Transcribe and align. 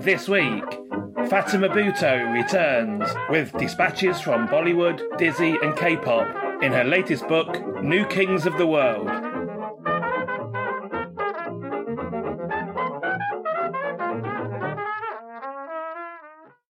This 0.00 0.28
week, 0.28 0.64
Fatima 1.28 1.68
Bhutto 1.68 2.32
returns 2.32 3.08
with 3.30 3.52
dispatches 3.58 4.20
from 4.20 4.46
Bollywood, 4.46 5.00
Dizi, 5.18 5.56
and 5.62 5.76
K 5.76 5.96
pop 5.96 6.62
in 6.62 6.72
her 6.72 6.84
latest 6.84 7.26
book, 7.28 7.82
New 7.82 8.04
Kings 8.06 8.46
of 8.46 8.56
the 8.58 8.66
World. 8.66 9.08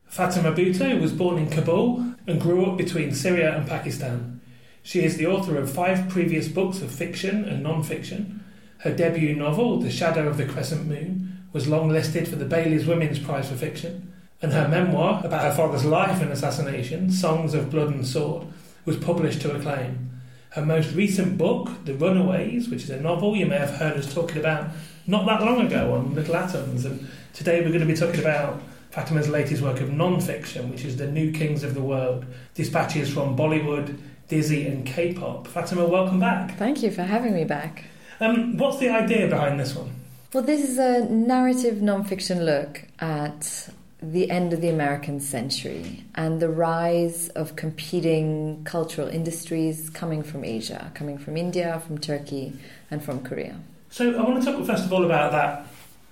Fatima 0.06 0.52
Bhutto 0.52 1.00
was 1.02 1.12
born 1.12 1.38
in 1.38 1.50
Kabul 1.50 2.16
and 2.28 2.42
grew 2.42 2.66
up 2.66 2.78
between 2.78 3.14
Syria 3.14 3.56
and 3.56 3.68
Pakistan. 3.68 4.42
She 4.84 5.04
is 5.04 5.18
the 5.18 5.28
author 5.28 5.58
of 5.58 5.72
five 5.72 6.08
previous 6.08 6.48
books 6.48 6.82
of 6.82 6.92
fiction 6.92 7.46
and 7.46 7.64
non 7.64 7.84
fiction. 7.84 8.44
Her 8.80 8.94
debut 8.94 9.36
novel, 9.36 9.80
The 9.80 9.92
Shadow 9.92 10.28
of 10.28 10.38
the 10.38 10.46
Crescent 10.46 10.86
Moon, 10.86 11.27
was 11.54 11.68
longlisted 11.68 12.28
for 12.28 12.36
the 12.36 12.46
Bailey's 12.46 12.86
Women's 12.86 13.20
Prize 13.20 13.50
for 13.50 13.56
Fiction, 13.56 14.14
and 14.42 14.54
her 14.54 14.68
memoir 14.68 15.22
about 15.26 15.44
her 15.44 15.54
father's 15.54 15.86
life 15.86 16.22
and 16.22 16.32
assassination, 16.32 17.10
Songs 17.10 17.54
of 17.54 17.72
Blood 17.72 17.90
and 17.90 18.06
Sword, 18.06 18.48
was 18.86 18.98
published 18.98 19.42
to 19.42 19.56
acclaim. 19.56 20.12
Her 20.52 20.66
most 20.66 20.94
recent 20.94 21.38
book, 21.38 21.70
The 21.86 21.94
Runaways, 21.94 22.70
which 22.70 22.84
is 22.84 22.90
a 22.90 23.02
novel 23.02 23.36
you 23.36 23.46
may 23.46 23.58
have 23.58 23.72
heard 23.72 23.98
us 23.98 24.14
talking 24.14 24.38
about 24.38 24.72
not 25.06 25.26
that 25.26 25.42
long 25.42 25.66
ago 25.66 25.94
on 25.94 26.14
Little 26.16 26.36
Atoms, 26.36 26.86
and 26.86 27.08
today 27.34 27.62
we're 27.62 27.70
going 27.70 27.80
to 27.80 27.86
be 27.86 27.96
talking 27.96 28.20
about 28.20 28.62
Fatima's 28.92 29.30
latest 29.30 29.62
work 29.62 29.80
of 29.80 29.92
non-fiction, 29.92 30.70
which 30.70 30.84
is 30.84 30.98
The 30.98 31.08
New 31.08 31.32
Kings 31.32 31.64
of 31.64 31.74
the 31.74 31.82
World, 31.82 32.26
dispatches 32.56 33.14
from 33.14 33.38
Bollywood, 33.38 33.98
Dizi 34.30 34.68
and 34.68 34.86
K-pop. 34.86 35.48
Fatima, 35.48 35.86
welcome 35.86 36.20
back. 36.20 36.58
Thank 36.58 36.84
you 36.84 36.92
for 36.92 37.04
having 37.04 37.34
me 37.34 37.44
back. 37.44 37.86
Um, 38.20 38.58
what's 38.58 38.80
the 38.80 38.90
idea 38.90 39.28
behind 39.28 39.60
this 39.60 39.76
one? 39.76 39.94
Well, 40.34 40.44
this 40.44 40.68
is 40.68 40.78
a 40.78 41.06
narrative 41.06 41.82
non-fiction 41.82 42.44
look 42.44 42.84
at 43.00 43.70
the 44.02 44.30
end 44.30 44.52
of 44.52 44.60
the 44.60 44.68
American 44.68 45.22
century 45.22 46.04
and 46.16 46.42
the 46.42 46.50
rise 46.50 47.30
of 47.30 47.56
competing 47.56 48.62
cultural 48.66 49.08
industries 49.08 49.90
coming 49.90 50.24
from 50.24 50.44
Asia, 50.44 50.92
coming 50.94 51.18
from 51.18 51.38
India, 51.38 51.82
from 51.88 51.98
Turkey, 51.98 52.54
and 52.92 53.02
from 53.02 53.24
Korea. 53.24 53.56
So 53.90 54.20
I 54.20 54.22
want 54.22 54.44
to 54.44 54.52
talk 54.52 54.66
first 54.66 54.84
of 54.84 54.92
all 54.92 55.06
about 55.06 55.32
that, 55.32 55.66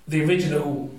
the 0.08 0.24
original 0.24 0.90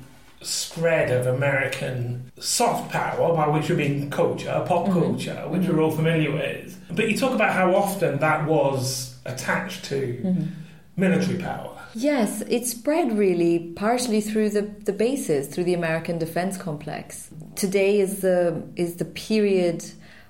spread 0.42 1.10
of 1.10 1.26
American 1.26 2.32
soft 2.40 2.92
power, 2.92 3.36
by 3.36 3.48
which 3.48 3.68
we 3.68 3.76
mean 3.78 4.12
culture, 4.12 4.64
pop 4.68 4.86
Mhm. 4.88 4.94
culture, 4.94 5.44
which 5.48 5.64
Mhm. 5.64 5.74
we're 5.74 5.82
all 5.82 5.92
familiar 5.92 6.32
with. 6.32 6.80
But 6.92 7.10
you 7.10 7.18
talk 7.18 7.34
about 7.34 7.52
how 7.54 7.74
often 7.74 8.20
that 8.20 8.46
was 8.48 9.16
attached 9.26 9.86
to 9.86 10.20
Mhm. 10.24 10.48
military 10.96 11.40
power. 11.40 11.72
Yes, 11.94 12.42
it 12.42 12.66
spread 12.66 13.18
really 13.18 13.72
partially 13.76 14.22
through 14.22 14.50
the, 14.50 14.62
the 14.62 14.94
bases, 14.94 15.48
through 15.48 15.64
the 15.64 15.74
American 15.74 16.18
defense 16.18 16.58
complex. 16.58 17.30
Today 17.56 18.00
is 18.00 18.22
the 18.22 18.64
is 18.76 18.96
the 18.96 19.06
period 19.06 19.84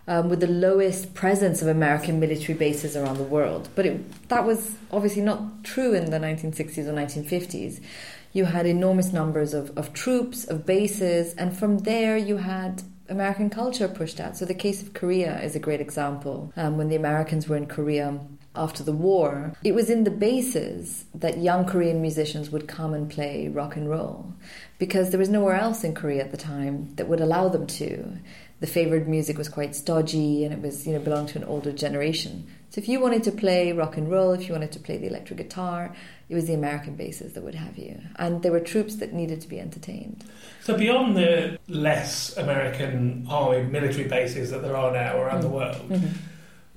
um, 0.08 0.30
with 0.30 0.40
the 0.40 0.48
lowest 0.48 1.14
presence 1.14 1.62
of 1.62 1.68
American 1.68 2.20
military 2.20 2.58
bases 2.58 2.96
around 2.96 3.18
the 3.18 3.24
world. 3.24 3.70
But 3.76 3.86
it, 3.86 4.30
that 4.30 4.46
was 4.46 4.78
obviously 4.92 5.22
not 5.22 5.64
true 5.64 5.94
in 5.94 6.10
the 6.10 6.18
1960s 6.18 6.88
or 6.88 6.94
1950s. 6.94 7.82
You 8.34 8.46
had 8.46 8.66
enormous 8.66 9.12
numbers 9.12 9.54
of, 9.54 9.78
of 9.78 9.94
troops, 9.94 10.46
of 10.46 10.66
bases, 10.66 11.34
and 11.34 11.58
from 11.58 11.80
there 11.80 12.18
you 12.18 12.38
had 12.38 12.84
American 13.10 13.50
culture 13.50 13.88
pushed 13.88 14.20
out. 14.20 14.38
So 14.38 14.46
the 14.46 14.54
case 14.54 14.82
of 14.82 14.94
Korea 14.94 15.42
is 15.42 15.56
a 15.56 15.60
great 15.60 15.82
example. 15.82 16.54
Um, 16.56 16.78
when 16.78 16.90
the 16.90 16.96
Americans 16.96 17.48
were 17.48 17.58
in 17.58 17.66
Korea 17.66 18.20
after 18.58 18.84
the 18.84 18.92
war, 18.92 19.54
it 19.64 19.74
was 19.76 19.90
in 19.90 20.04
the 20.04 20.12
bases 20.12 21.06
that 21.14 21.38
young 21.38 21.66
Korean 21.66 22.02
musicians 22.02 22.50
would 22.50 22.68
come 22.68 22.94
and 22.94 23.10
play 23.10 23.48
rock 23.48 23.76
and 23.76 23.90
roll 23.90 24.34
because 24.80 25.10
there 25.10 25.20
was 25.20 25.30
nowhere 25.30 25.56
else 25.56 25.84
in 25.84 25.94
Korea 25.94 26.24
at 26.24 26.32
the 26.32 26.38
time 26.38 26.94
that 26.96 27.08
would 27.08 27.22
allow 27.22 27.48
them 27.50 27.68
to. 27.68 28.18
The 28.60 28.68
favored 28.68 29.08
music 29.08 29.38
was 29.38 29.50
quite 29.50 29.76
stodgy 29.76 30.44
and 30.44 30.52
it 30.54 30.62
was, 30.62 30.88
you 30.88 30.94
know, 30.94 31.00
belonged 31.00 31.30
to 31.30 31.38
an 31.38 31.44
older 31.44 31.72
generation. 31.72 32.48
So 32.72 32.82
if 32.82 32.90
you 32.90 33.00
wanted 33.00 33.24
to 33.24 33.32
play 33.32 33.72
rock 33.72 33.98
and 33.98 34.10
roll, 34.12 34.32
if 34.34 34.48
you 34.48 34.54
wanted 34.54 34.72
to 34.74 34.80
play 34.80 34.98
the 34.98 35.08
electric 35.08 35.38
guitar, 35.38 35.96
it 36.28 36.36
was 36.36 36.48
the 36.48 36.54
American 36.56 36.96
bases 36.96 37.34
that 37.34 37.44
would 37.44 37.56
have 37.56 37.78
you. 37.78 38.00
And 38.18 38.42
there 38.42 38.52
were 38.52 38.60
troops 38.60 38.96
that 38.96 39.14
needed 39.14 39.42
to 39.42 39.48
be 39.48 39.60
entertained. 39.60 40.24
So 40.64 40.76
beyond 40.76 41.16
the 41.16 41.60
less 41.70 42.36
American 42.36 43.26
army 43.30 43.64
military 43.64 44.08
bases 44.08 44.50
that 44.52 44.64
there 44.64 44.76
are 44.76 44.92
now 44.92 45.18
around 45.22 45.42
the 45.44 45.48
Mm. 45.50 45.52
world, 45.52 45.90
Mhm. 45.90 46.10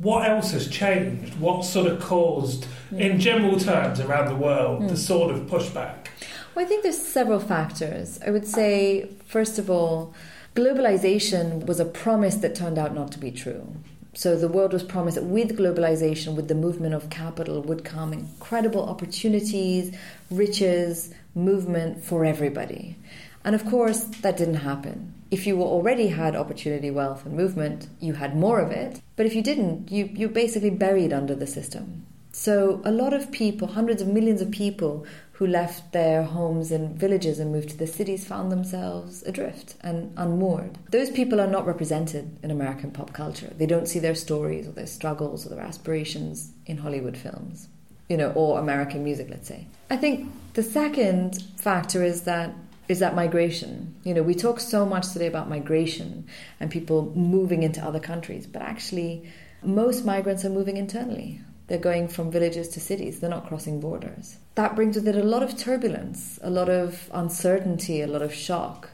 What 0.00 0.26
else 0.28 0.52
has 0.52 0.66
changed? 0.68 1.38
What 1.38 1.64
sort 1.64 1.86
of 1.86 2.00
caused, 2.00 2.66
in 2.96 3.20
general 3.20 3.58
terms, 3.60 4.00
around 4.00 4.28
the 4.28 4.34
world, 4.36 4.88
the 4.88 4.94
Mm. 4.94 5.06
sort 5.12 5.30
of 5.34 5.40
pushback? 5.42 6.06
Well, 6.54 6.64
I 6.64 6.68
think 6.68 6.82
there's 6.82 6.98
several 6.98 7.38
factors. 7.38 8.18
I 8.26 8.30
would 8.30 8.46
say, 8.46 9.08
first 9.26 9.58
of 9.58 9.68
all, 9.70 10.14
globalization 10.56 11.66
was 11.66 11.78
a 11.80 11.84
promise 11.84 12.36
that 12.36 12.54
turned 12.54 12.78
out 12.78 12.94
not 12.94 13.12
to 13.12 13.18
be 13.18 13.30
true. 13.30 13.66
So 14.14 14.36
the 14.36 14.48
world 14.48 14.72
was 14.72 14.82
promised 14.82 15.16
that 15.16 15.24
with 15.24 15.56
globalization, 15.56 16.34
with 16.34 16.48
the 16.48 16.54
movement 16.54 16.94
of 16.94 17.10
capital, 17.10 17.62
would 17.62 17.84
come 17.84 18.12
incredible 18.12 18.82
opportunities, 18.88 19.92
riches, 20.30 21.10
movement 21.34 22.02
for 22.02 22.24
everybody. 22.24 22.96
And 23.44 23.54
of 23.54 23.64
course, 23.66 24.00
that 24.22 24.36
didn't 24.36 24.54
happen. 24.72 25.12
If 25.30 25.46
you 25.46 25.62
already 25.62 26.08
had 26.08 26.34
opportunity, 26.34 26.90
wealth, 26.90 27.24
and 27.24 27.36
movement, 27.36 27.88
you 28.00 28.14
had 28.14 28.36
more 28.36 28.60
of 28.60 28.70
it. 28.70 29.00
But 29.16 29.26
if 29.26 29.34
you 29.34 29.42
didn't, 29.42 29.90
you, 29.90 30.10
you're 30.12 30.28
basically 30.28 30.70
buried 30.70 31.12
under 31.12 31.34
the 31.34 31.46
system. 31.46 32.06
So 32.32 32.80
a 32.84 32.90
lot 32.90 33.12
of 33.12 33.30
people, 33.30 33.68
hundreds 33.68 34.02
of 34.02 34.08
millions 34.08 34.40
of 34.40 34.50
people 34.50 35.06
who 35.32 35.46
left 35.46 35.92
their 35.92 36.22
homes 36.22 36.70
and 36.70 36.96
villages 36.96 37.38
and 37.38 37.50
moved 37.50 37.70
to 37.70 37.76
the 37.76 37.86
cities 37.86 38.26
found 38.26 38.52
themselves 38.52 39.22
adrift 39.22 39.74
and 39.80 40.12
unmoored. 40.16 40.78
Those 40.90 41.10
people 41.10 41.40
are 41.40 41.46
not 41.46 41.66
represented 41.66 42.36
in 42.42 42.50
American 42.50 42.90
pop 42.90 43.12
culture. 43.12 43.50
They 43.56 43.66
don't 43.66 43.88
see 43.88 43.98
their 44.00 44.14
stories 44.14 44.68
or 44.68 44.72
their 44.72 44.86
struggles 44.86 45.46
or 45.46 45.48
their 45.48 45.64
aspirations 45.64 46.52
in 46.66 46.76
Hollywood 46.76 47.16
films, 47.16 47.68
you 48.08 48.18
know, 48.18 48.32
or 48.32 48.58
American 48.58 49.02
music, 49.02 49.28
let's 49.30 49.48
say. 49.48 49.66
I 49.88 49.96
think 49.96 50.30
the 50.54 50.62
second 50.62 51.42
factor 51.56 52.04
is 52.04 52.22
that 52.22 52.52
is 52.90 52.98
that 52.98 53.14
migration. 53.14 53.94
You 54.02 54.14
know, 54.14 54.22
we 54.24 54.34
talk 54.34 54.58
so 54.58 54.84
much 54.84 55.12
today 55.12 55.28
about 55.28 55.48
migration 55.48 56.26
and 56.58 56.72
people 56.72 57.12
moving 57.14 57.62
into 57.62 57.80
other 57.80 58.00
countries, 58.00 58.48
but 58.48 58.62
actually 58.62 59.30
most 59.62 60.04
migrants 60.04 60.44
are 60.44 60.50
moving 60.50 60.76
internally. 60.76 61.40
They're 61.68 61.78
going 61.78 62.08
from 62.08 62.32
villages 62.32 62.66
to 62.70 62.80
cities, 62.80 63.20
they're 63.20 63.30
not 63.30 63.46
crossing 63.46 63.78
borders. 63.78 64.38
That 64.56 64.74
brings 64.74 64.96
with 64.96 65.06
it 65.06 65.14
a 65.14 65.22
lot 65.22 65.44
of 65.44 65.56
turbulence, 65.56 66.40
a 66.42 66.50
lot 66.50 66.68
of 66.68 67.08
uncertainty, 67.14 68.00
a 68.00 68.08
lot 68.08 68.22
of 68.22 68.34
shock. 68.34 68.90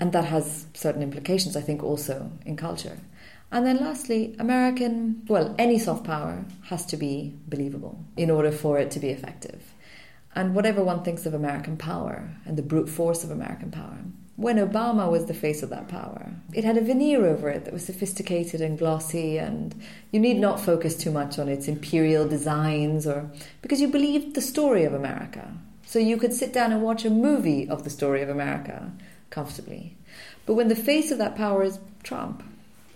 And 0.00 0.12
that 0.12 0.24
has 0.24 0.64
certain 0.72 1.02
implications, 1.02 1.58
I 1.58 1.60
think, 1.60 1.82
also 1.82 2.30
in 2.46 2.56
culture. 2.56 2.98
And 3.52 3.66
then 3.66 3.76
lastly, 3.76 4.34
American, 4.38 5.26
well, 5.28 5.54
any 5.58 5.78
soft 5.78 6.04
power 6.04 6.46
has 6.64 6.86
to 6.86 6.96
be 6.96 7.34
believable 7.48 8.02
in 8.16 8.30
order 8.30 8.50
for 8.50 8.78
it 8.78 8.90
to 8.92 8.98
be 8.98 9.10
effective. 9.10 9.62
And 10.36 10.54
whatever 10.54 10.84
one 10.84 11.02
thinks 11.02 11.26
of 11.26 11.34
American 11.34 11.76
power 11.76 12.28
and 12.44 12.56
the 12.56 12.62
brute 12.62 12.88
force 12.88 13.24
of 13.24 13.30
American 13.32 13.72
power, 13.72 13.98
when 14.36 14.58
Obama 14.58 15.10
was 15.10 15.24
the 15.26 15.34
face 15.34 15.62
of 15.62 15.70
that 15.70 15.88
power, 15.88 16.30
it 16.52 16.62
had 16.62 16.76
a 16.76 16.82
veneer 16.82 17.26
over 17.26 17.48
it 17.48 17.64
that 17.64 17.72
was 17.72 17.86
sophisticated 17.86 18.60
and 18.60 18.78
glossy, 18.78 19.38
and 19.38 19.74
you 20.12 20.20
need 20.20 20.38
not 20.38 20.60
focus 20.60 20.94
too 20.94 21.10
much 21.10 21.38
on 21.38 21.48
its 21.48 21.68
imperial 21.68 22.28
designs 22.28 23.06
or 23.06 23.30
because 23.62 23.80
you 23.80 23.88
believed 23.88 24.34
the 24.34 24.42
story 24.42 24.84
of 24.84 24.92
America. 24.92 25.50
So 25.86 25.98
you 25.98 26.18
could 26.18 26.34
sit 26.34 26.52
down 26.52 26.70
and 26.70 26.82
watch 26.82 27.04
a 27.04 27.10
movie 27.10 27.66
of 27.66 27.84
the 27.84 27.90
story 27.90 28.20
of 28.20 28.28
America 28.28 28.92
comfortably. 29.30 29.96
But 30.44 30.54
when 30.54 30.68
the 30.68 30.76
face 30.76 31.10
of 31.10 31.18
that 31.18 31.34
power 31.34 31.62
is 31.62 31.78
Trump, 32.02 32.42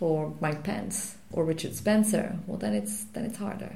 or 0.01 0.35
Mike 0.41 0.63
Pence 0.63 1.17
or 1.33 1.45
Richard 1.45 1.75
Spencer, 1.75 2.37
well 2.47 2.59
then 2.59 2.75
it's 2.75 3.05
then 3.05 3.25
it's 3.25 3.39
harder. 3.39 3.73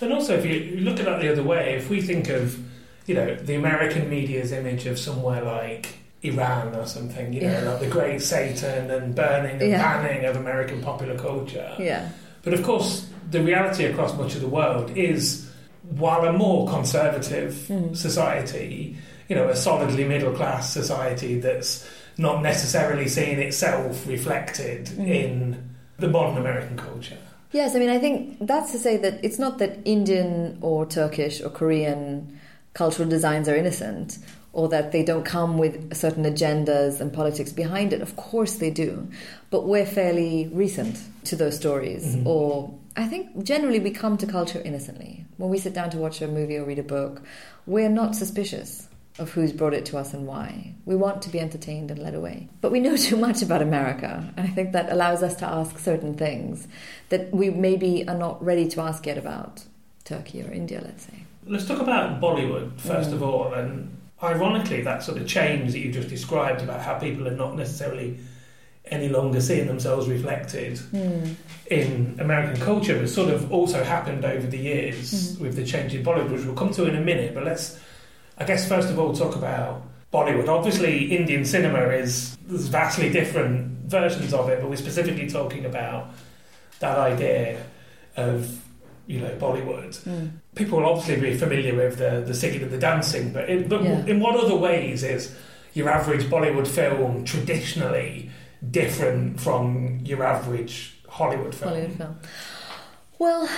And 0.00 0.12
also, 0.12 0.36
if 0.36 0.44
you 0.44 0.80
look 0.80 0.98
at 0.98 1.06
that 1.06 1.20
the 1.20 1.30
other 1.30 1.42
way, 1.42 1.74
if 1.74 1.88
we 1.88 2.00
think 2.00 2.28
of, 2.28 2.58
you 3.06 3.14
know, 3.14 3.34
the 3.34 3.54
American 3.54 4.08
media's 4.08 4.52
image 4.52 4.86
of 4.86 4.98
somewhere 4.98 5.42
like 5.42 5.94
Iran 6.22 6.74
or 6.76 6.86
something, 6.86 7.32
you 7.32 7.40
know, 7.42 7.50
Yeah. 7.50 7.70
like 7.70 7.80
the 7.80 7.86
Great 7.88 8.22
Satan 8.22 8.90
and 8.90 9.14
burning 9.14 9.60
and 9.60 9.70
Yeah. 9.70 9.82
banning 10.02 10.24
of 10.24 10.36
American 10.36 10.80
popular 10.80 11.16
culture. 11.18 11.72
Yeah. 11.78 12.08
But 12.44 12.54
of 12.54 12.62
course, 12.62 13.06
the 13.30 13.40
reality 13.42 13.84
across 13.86 14.16
much 14.16 14.34
of 14.34 14.40
the 14.40 14.48
world 14.48 14.96
is, 14.96 15.48
while 15.96 16.24
a 16.24 16.32
more 16.32 16.68
conservative 16.68 17.54
Mm. 17.68 17.96
society, 17.96 18.96
you 19.28 19.34
know, 19.36 19.48
a 19.48 19.56
solidly 19.56 20.04
middle 20.04 20.32
class 20.32 20.70
society 20.72 21.40
that's 21.40 21.84
not 22.18 22.42
necessarily 22.42 23.08
seeing 23.08 23.38
itself 23.40 24.06
reflected 24.06 24.86
Mm. 24.96 25.08
in 25.08 25.56
the 25.98 26.08
modern 26.08 26.36
American 26.38 26.76
culture. 26.76 27.16
Yes, 27.52 27.74
I 27.74 27.78
mean, 27.80 27.90
I 27.90 27.98
think 27.98 28.36
that's 28.46 28.70
to 28.72 28.78
say 28.78 28.96
that 28.98 29.18
it's 29.22 29.38
not 29.38 29.58
that 29.58 29.78
Indian 29.84 30.56
or 30.60 30.86
Turkish 30.86 31.42
or 31.42 31.50
Korean 31.50 32.38
cultural 32.74 33.08
designs 33.08 33.48
are 33.48 33.56
innocent 33.56 34.18
or 34.52 34.68
that 34.68 34.92
they 34.92 35.02
don't 35.02 35.24
come 35.24 35.56
with 35.56 35.94
certain 35.94 36.24
agendas 36.24 37.00
and 37.00 37.12
politics 37.12 37.52
behind 37.52 37.92
it. 37.92 38.02
Of 38.02 38.16
course 38.16 38.56
they 38.56 38.70
do. 38.70 39.08
But 39.50 39.66
we're 39.66 39.86
fairly 39.86 40.50
recent 40.52 40.98
to 41.24 41.36
those 41.36 41.56
stories. 41.56 42.16
Mhm. 42.16 42.26
Or 42.26 42.74
I 42.94 43.06
think 43.06 43.44
generally 43.44 43.80
we 43.80 43.90
come 43.90 44.18
to 44.18 44.26
culture 44.26 44.60
innocently. 44.62 45.24
When 45.38 45.48
we 45.48 45.58
sit 45.58 45.72
down 45.72 45.88
to 45.90 45.98
watch 45.98 46.20
a 46.20 46.28
movie 46.28 46.56
or 46.58 46.64
read 46.64 46.78
a 46.78 46.82
book, 46.82 47.22
we're 47.66 47.88
not 47.88 48.14
suspicious 48.14 48.88
of 49.18 49.30
who's 49.32 49.52
brought 49.52 49.72
it 49.74 49.86
to 49.86 49.96
us 49.98 50.12
and 50.12 50.26
why. 50.26 50.74
We 50.84 50.96
want 50.96 51.22
to 51.22 51.30
be 51.30 51.40
entertained 51.40 51.90
and 51.90 52.00
led 52.02 52.14
away. 52.14 52.48
But 52.60 52.72
we 52.72 52.80
know 52.80 52.96
too 53.08 53.16
much 53.16 53.40
about 53.42 53.62
America, 53.62 54.32
and 54.36 54.46
I 54.46 54.50
think 54.50 54.72
that 54.72 54.90
allows 54.92 55.22
us 55.22 55.34
to 55.36 55.46
ask 55.46 55.78
certain 55.78 56.14
things 56.14 56.66
that 57.08 57.32
we 57.32 57.48
maybe 57.50 58.06
are 58.08 58.16
not 58.16 58.42
ready 58.44 58.68
to 58.68 58.80
ask 58.82 59.06
yet 59.06 59.16
about 59.18 59.64
Turkey 60.04 60.42
or 60.42 60.50
India, 60.50 60.80
let's 60.84 61.04
say. 61.04 61.24
Let's 61.46 61.66
talk 61.66 61.80
about 61.80 62.20
Bollywood 62.20 62.78
first 62.80 63.10
Mm. 63.10 63.14
of 63.14 63.22
all, 63.22 63.52
and 63.54 63.96
ironically, 64.22 64.80
that 64.82 65.02
sort 65.02 65.18
of 65.18 65.26
change 65.26 65.72
that 65.72 65.80
you 65.80 65.90
just 65.90 66.08
described 66.08 66.62
about 66.62 66.80
how 66.80 66.94
people 66.94 67.26
are 67.26 67.34
not 67.36 67.56
necessarily 67.56 68.18
any 68.90 69.08
longer 69.08 69.40
seeing 69.40 69.66
themselves 69.66 70.08
reflected 70.08 70.78
in 71.70 72.16
American 72.20 72.60
culture 72.60 72.98
has 72.98 73.14
sort 73.14 73.30
of 73.32 73.50
also 73.52 73.82
happened 73.82 74.24
over 74.24 74.46
the 74.46 74.58
years 74.58 75.36
Mhm. 75.36 75.40
with 75.40 75.56
the 75.56 75.64
change 75.64 75.94
in 75.94 76.04
Bollywood, 76.04 76.30
which 76.32 76.44
we'll 76.44 76.54
come 76.54 76.70
to 76.74 76.84
in 76.86 76.96
a 76.96 77.00
minute. 77.00 77.32
But 77.34 77.44
let's, 77.44 77.78
I 78.38 78.44
guess, 78.44 78.68
first 78.68 78.90
of 78.90 78.98
all, 78.98 79.12
talk 79.14 79.34
about 79.36 79.82
Bollywood. 80.12 80.48
Obviously, 80.48 81.04
Indian 81.16 81.44
cinema 81.44 81.78
is 81.88 82.36
there's 82.46 82.66
vastly 82.68 83.08
different 83.10 83.88
versions 83.88 84.34
of 84.34 84.48
it, 84.48 84.60
but 84.60 84.68
we're 84.68 84.76
specifically 84.76 85.28
talking 85.28 85.64
about 85.64 86.10
that 86.80 86.98
idea 86.98 87.58
of 88.16 88.48
you 89.06 89.20
know 89.20 89.30
Bollywood 89.36 89.98
people 90.54 90.78
will 90.78 90.88
obviously 90.88 91.20
be 91.30 91.36
familiar 91.36 91.74
with 91.74 91.98
the, 91.98 92.22
the 92.26 92.34
singing 92.34 92.62
and 92.62 92.70
the 92.70 92.78
dancing, 92.78 93.32
but 93.32 93.48
in, 93.48 93.68
but 93.68 93.82
Yeah. 93.82 94.04
in 94.06 94.20
what 94.20 94.36
other 94.36 94.54
ways 94.56 95.02
is 95.02 95.34
your 95.74 95.88
average 95.88 96.24
Bollywood 96.24 96.66
film 96.66 97.24
traditionally 97.24 98.30
different 98.70 99.40
from 99.40 100.00
your 100.04 100.22
average 100.22 100.98
Hollywood 101.08 101.54
film? 101.54 101.70
Hollywood 101.70 101.96
film. 101.96 102.18
Well, 103.18 103.48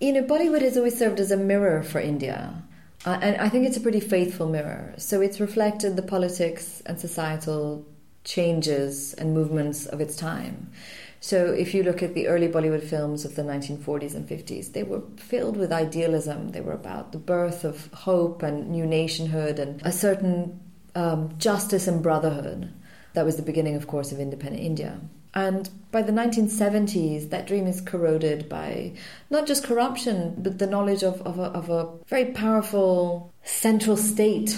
you 0.00 0.12
know, 0.12 0.22
Bollywood 0.22 0.62
has 0.62 0.76
always 0.76 0.98
served 0.98 1.20
as 1.20 1.30
a 1.30 1.36
mirror 1.36 1.82
for 1.82 2.00
India. 2.00 2.62
Uh, 3.04 3.18
and 3.22 3.36
I 3.36 3.48
think 3.48 3.66
it's 3.66 3.76
a 3.76 3.80
pretty 3.80 4.00
faithful 4.00 4.48
mirror. 4.48 4.94
So 4.96 5.20
it's 5.20 5.38
reflected 5.40 5.96
the 5.96 6.02
politics 6.02 6.82
and 6.86 6.98
societal 6.98 7.86
changes 8.24 9.14
and 9.14 9.34
movements 9.34 9.86
of 9.86 10.00
its 10.00 10.16
time. 10.16 10.70
So 11.20 11.52
if 11.52 11.74
you 11.74 11.82
look 11.82 12.02
at 12.02 12.14
the 12.14 12.28
early 12.28 12.48
Bollywood 12.48 12.84
films 12.84 13.24
of 13.24 13.34
the 13.34 13.42
1940s 13.42 14.14
and 14.14 14.28
50s, 14.28 14.72
they 14.72 14.82
were 14.82 15.02
filled 15.16 15.56
with 15.56 15.72
idealism. 15.72 16.52
They 16.52 16.60
were 16.60 16.72
about 16.72 17.12
the 17.12 17.18
birth 17.18 17.64
of 17.64 17.92
hope 17.92 18.42
and 18.42 18.70
new 18.70 18.86
nationhood 18.86 19.58
and 19.58 19.82
a 19.84 19.92
certain 19.92 20.60
um, 20.94 21.34
justice 21.38 21.88
and 21.88 22.02
brotherhood. 22.02 22.72
That 23.14 23.24
was 23.24 23.36
the 23.36 23.42
beginning, 23.42 23.74
of 23.74 23.86
course, 23.86 24.12
of 24.12 24.20
independent 24.20 24.62
India. 24.62 25.00
And 25.34 25.68
by 25.90 26.02
the 26.02 26.12
1970s, 26.12 27.30
that 27.30 27.46
dream 27.46 27.66
is 27.66 27.80
corroded 27.80 28.48
by 28.48 28.94
not 29.30 29.46
just 29.46 29.64
corruption, 29.64 30.36
but 30.38 30.58
the 30.58 30.66
knowledge 30.66 31.02
of, 31.02 31.20
of, 31.22 31.38
a, 31.38 31.44
of 31.44 31.68
a 31.68 31.88
very 32.06 32.26
powerful 32.32 33.32
central 33.42 33.96
state 33.96 34.56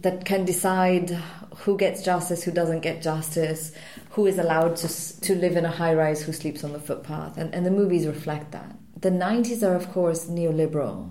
that 0.00 0.24
can 0.24 0.44
decide 0.44 1.18
who 1.60 1.76
gets 1.76 2.02
justice, 2.02 2.42
who 2.42 2.52
doesn't 2.52 2.80
get 2.80 3.02
justice, 3.02 3.72
who 4.10 4.26
is 4.26 4.38
allowed 4.38 4.76
to, 4.76 5.20
to 5.20 5.34
live 5.34 5.56
in 5.56 5.64
a 5.64 5.70
high 5.70 5.94
rise, 5.94 6.22
who 6.22 6.32
sleeps 6.32 6.62
on 6.62 6.72
the 6.72 6.80
footpath. 6.80 7.36
And, 7.36 7.54
and 7.54 7.66
the 7.66 7.70
movies 7.70 8.06
reflect 8.06 8.52
that. 8.52 8.76
The 9.00 9.10
90s 9.10 9.66
are, 9.66 9.74
of 9.74 9.90
course, 9.92 10.26
neoliberal. 10.26 11.10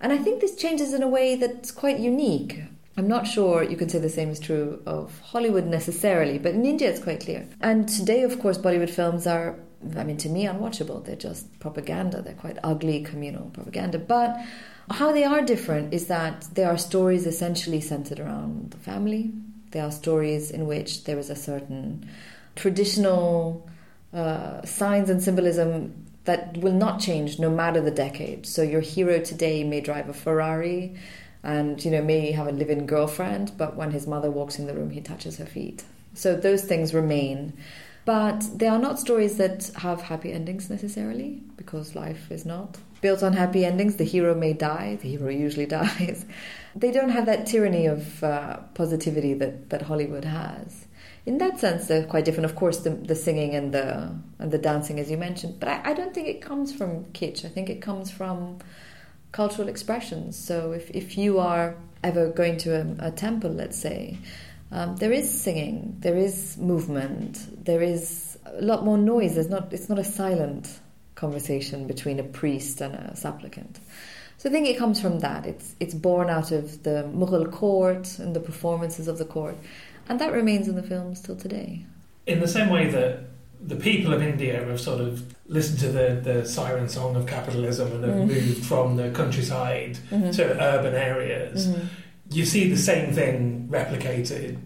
And 0.00 0.12
I 0.12 0.18
think 0.18 0.40
this 0.40 0.56
changes 0.56 0.92
in 0.92 1.02
a 1.02 1.08
way 1.08 1.36
that's 1.36 1.70
quite 1.70 1.98
unique. 1.98 2.60
I'm 2.96 3.08
not 3.08 3.26
sure 3.26 3.62
you 3.62 3.76
can 3.76 3.88
say 3.88 3.98
the 3.98 4.08
same 4.08 4.30
is 4.30 4.38
true 4.38 4.82
of 4.86 5.18
Hollywood 5.20 5.66
necessarily, 5.66 6.38
but 6.38 6.54
in 6.54 6.64
India 6.64 6.90
it's 6.90 7.02
quite 7.02 7.20
clear. 7.20 7.48
And 7.60 7.88
today, 7.88 8.22
of 8.22 8.38
course, 8.40 8.58
Bollywood 8.58 8.90
films 8.90 9.26
are, 9.26 9.58
I 9.96 10.04
mean, 10.04 10.16
to 10.18 10.28
me, 10.28 10.44
unwatchable. 10.44 11.04
They're 11.04 11.16
just 11.16 11.58
propaganda. 11.58 12.22
They're 12.22 12.34
quite 12.34 12.58
ugly 12.62 13.02
communal 13.02 13.50
propaganda. 13.50 13.98
But 13.98 14.38
how 14.90 15.12
they 15.12 15.24
are 15.24 15.42
different 15.42 15.94
is 15.94 16.06
that 16.06 16.46
they 16.52 16.64
are 16.64 16.78
stories 16.78 17.26
essentially 17.26 17.80
centered 17.80 18.20
around 18.20 18.70
the 18.70 18.78
family. 18.78 19.32
They 19.74 19.80
are 19.80 19.90
stories 19.90 20.52
in 20.52 20.68
which 20.68 21.02
there 21.02 21.18
is 21.18 21.30
a 21.30 21.34
certain 21.34 22.08
traditional 22.54 23.68
uh, 24.12 24.64
signs 24.64 25.10
and 25.10 25.20
symbolism 25.20 26.06
that 26.26 26.56
will 26.58 26.72
not 26.72 27.00
change 27.00 27.40
no 27.40 27.50
matter 27.50 27.80
the 27.80 27.90
decade. 27.90 28.46
So 28.46 28.62
your 28.62 28.80
hero 28.80 29.18
today 29.18 29.64
may 29.64 29.80
drive 29.80 30.08
a 30.08 30.14
Ferrari 30.14 30.94
and 31.42 31.84
you 31.84 31.90
know 31.90 32.02
may 32.02 32.30
have 32.30 32.46
a 32.46 32.52
live-in 32.52 32.86
girlfriend, 32.86 33.50
but 33.58 33.74
when 33.74 33.90
his 33.90 34.06
mother 34.06 34.30
walks 34.30 34.60
in 34.60 34.68
the 34.68 34.74
room, 34.74 34.90
he 34.90 35.00
touches 35.00 35.38
her 35.38 35.44
feet. 35.44 35.82
So 36.14 36.36
those 36.36 36.62
things 36.62 36.94
remain. 36.94 37.52
But 38.04 38.46
they 38.54 38.68
are 38.68 38.78
not 38.78 39.00
stories 39.00 39.38
that 39.38 39.72
have 39.78 40.02
happy 40.02 40.32
endings 40.32 40.70
necessarily, 40.70 41.42
because 41.56 41.96
life 41.96 42.30
is 42.30 42.46
not 42.46 42.78
built 43.00 43.24
on 43.24 43.32
happy 43.32 43.64
endings. 43.64 43.96
The 43.96 44.04
hero 44.04 44.36
may 44.36 44.52
die, 44.52 44.98
the 45.02 45.08
hero 45.08 45.30
usually 45.30 45.66
dies. 45.80 46.24
They 46.76 46.90
don't 46.90 47.10
have 47.10 47.26
that 47.26 47.46
tyranny 47.46 47.86
of 47.86 48.22
uh, 48.22 48.58
positivity 48.74 49.34
that, 49.34 49.70
that 49.70 49.82
Hollywood 49.82 50.24
has. 50.24 50.86
In 51.26 51.38
that 51.38 51.58
sense, 51.58 51.86
they're 51.86 52.04
quite 52.04 52.24
different. 52.24 52.50
Of 52.50 52.56
course, 52.56 52.78
the, 52.78 52.90
the 52.90 53.14
singing 53.14 53.54
and 53.54 53.72
the 53.72 54.14
and 54.38 54.50
the 54.50 54.58
dancing, 54.58 55.00
as 55.00 55.10
you 55.10 55.16
mentioned, 55.16 55.58
but 55.58 55.68
I, 55.68 55.80
I 55.90 55.94
don't 55.94 56.12
think 56.12 56.28
it 56.28 56.42
comes 56.42 56.72
from 56.74 57.04
kitsch. 57.06 57.44
I 57.44 57.48
think 57.48 57.70
it 57.70 57.80
comes 57.80 58.10
from 58.10 58.58
cultural 59.32 59.68
expressions. 59.68 60.36
So 60.36 60.72
if, 60.72 60.90
if 60.90 61.16
you 61.16 61.38
are 61.38 61.76
ever 62.02 62.28
going 62.28 62.58
to 62.58 62.70
a, 62.80 63.08
a 63.08 63.10
temple, 63.10 63.50
let's 63.50 63.78
say, 63.78 64.18
um, 64.70 64.96
there 64.96 65.12
is 65.12 65.30
singing, 65.30 65.96
there 66.00 66.16
is 66.16 66.58
movement, 66.58 67.64
there 67.64 67.82
is 67.82 68.38
a 68.46 68.62
lot 68.62 68.84
more 68.84 68.98
noise. 68.98 69.34
There's 69.34 69.48
not 69.48 69.72
it's 69.72 69.88
not 69.88 69.98
a 69.98 70.04
silent 70.04 70.78
conversation 71.14 71.86
between 71.86 72.18
a 72.20 72.24
priest 72.24 72.80
and 72.80 72.94
a 72.94 73.16
supplicant. 73.16 73.78
So 74.44 74.50
I 74.50 74.52
think 74.52 74.68
it 74.68 74.76
comes 74.76 75.00
from 75.00 75.20
that. 75.20 75.46
It's 75.46 75.74
it's 75.80 75.94
born 75.94 76.28
out 76.28 76.52
of 76.52 76.82
the 76.82 77.10
Mughal 77.14 77.50
court 77.50 78.18
and 78.18 78.36
the 78.36 78.40
performances 78.40 79.08
of 79.08 79.16
the 79.16 79.24
court, 79.24 79.56
and 80.06 80.20
that 80.20 80.32
remains 80.34 80.68
in 80.68 80.74
the 80.76 80.82
films 80.82 81.22
till 81.22 81.34
today. 81.34 81.86
In 82.26 82.40
the 82.40 82.46
same 82.46 82.68
way 82.68 82.88
that 82.90 83.20
the 83.66 83.76
people 83.76 84.12
of 84.12 84.20
India 84.22 84.62
have 84.62 84.78
sort 84.78 85.00
of 85.00 85.34
listened 85.46 85.78
to 85.78 85.88
the, 85.88 86.20
the 86.22 86.44
siren 86.46 86.90
song 86.90 87.16
of 87.16 87.26
capitalism 87.26 87.90
and 87.94 88.04
have 88.04 88.14
Mm. 88.16 88.26
moved 88.26 88.66
from 88.66 88.96
the 88.96 89.08
countryside 89.12 89.96
Mhm. 90.10 90.36
to 90.36 90.42
urban 90.62 90.94
areas, 90.94 91.68
Mhm. 91.68 91.86
you 92.30 92.44
see 92.44 92.68
the 92.68 92.76
same 92.90 93.14
thing 93.14 93.66
replicated 93.70 94.58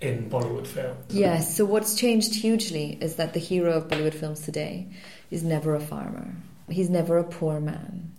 in 0.00 0.30
Bollywood 0.30 0.68
films. 0.68 1.06
Yes, 1.10 1.56
so 1.56 1.64
what's 1.64 1.96
changed 1.96 2.32
hugely 2.36 2.98
is 3.00 3.16
that 3.16 3.32
the 3.32 3.40
hero 3.40 3.72
of 3.78 3.88
Bollywood 3.88 4.14
films 4.14 4.42
today 4.42 4.86
is 5.32 5.42
never 5.42 5.74
a 5.74 5.80
farmer. 5.80 6.28
He's 6.70 6.88
never 6.88 7.18
a 7.18 7.24
poor 7.24 7.58
man. 7.60 8.12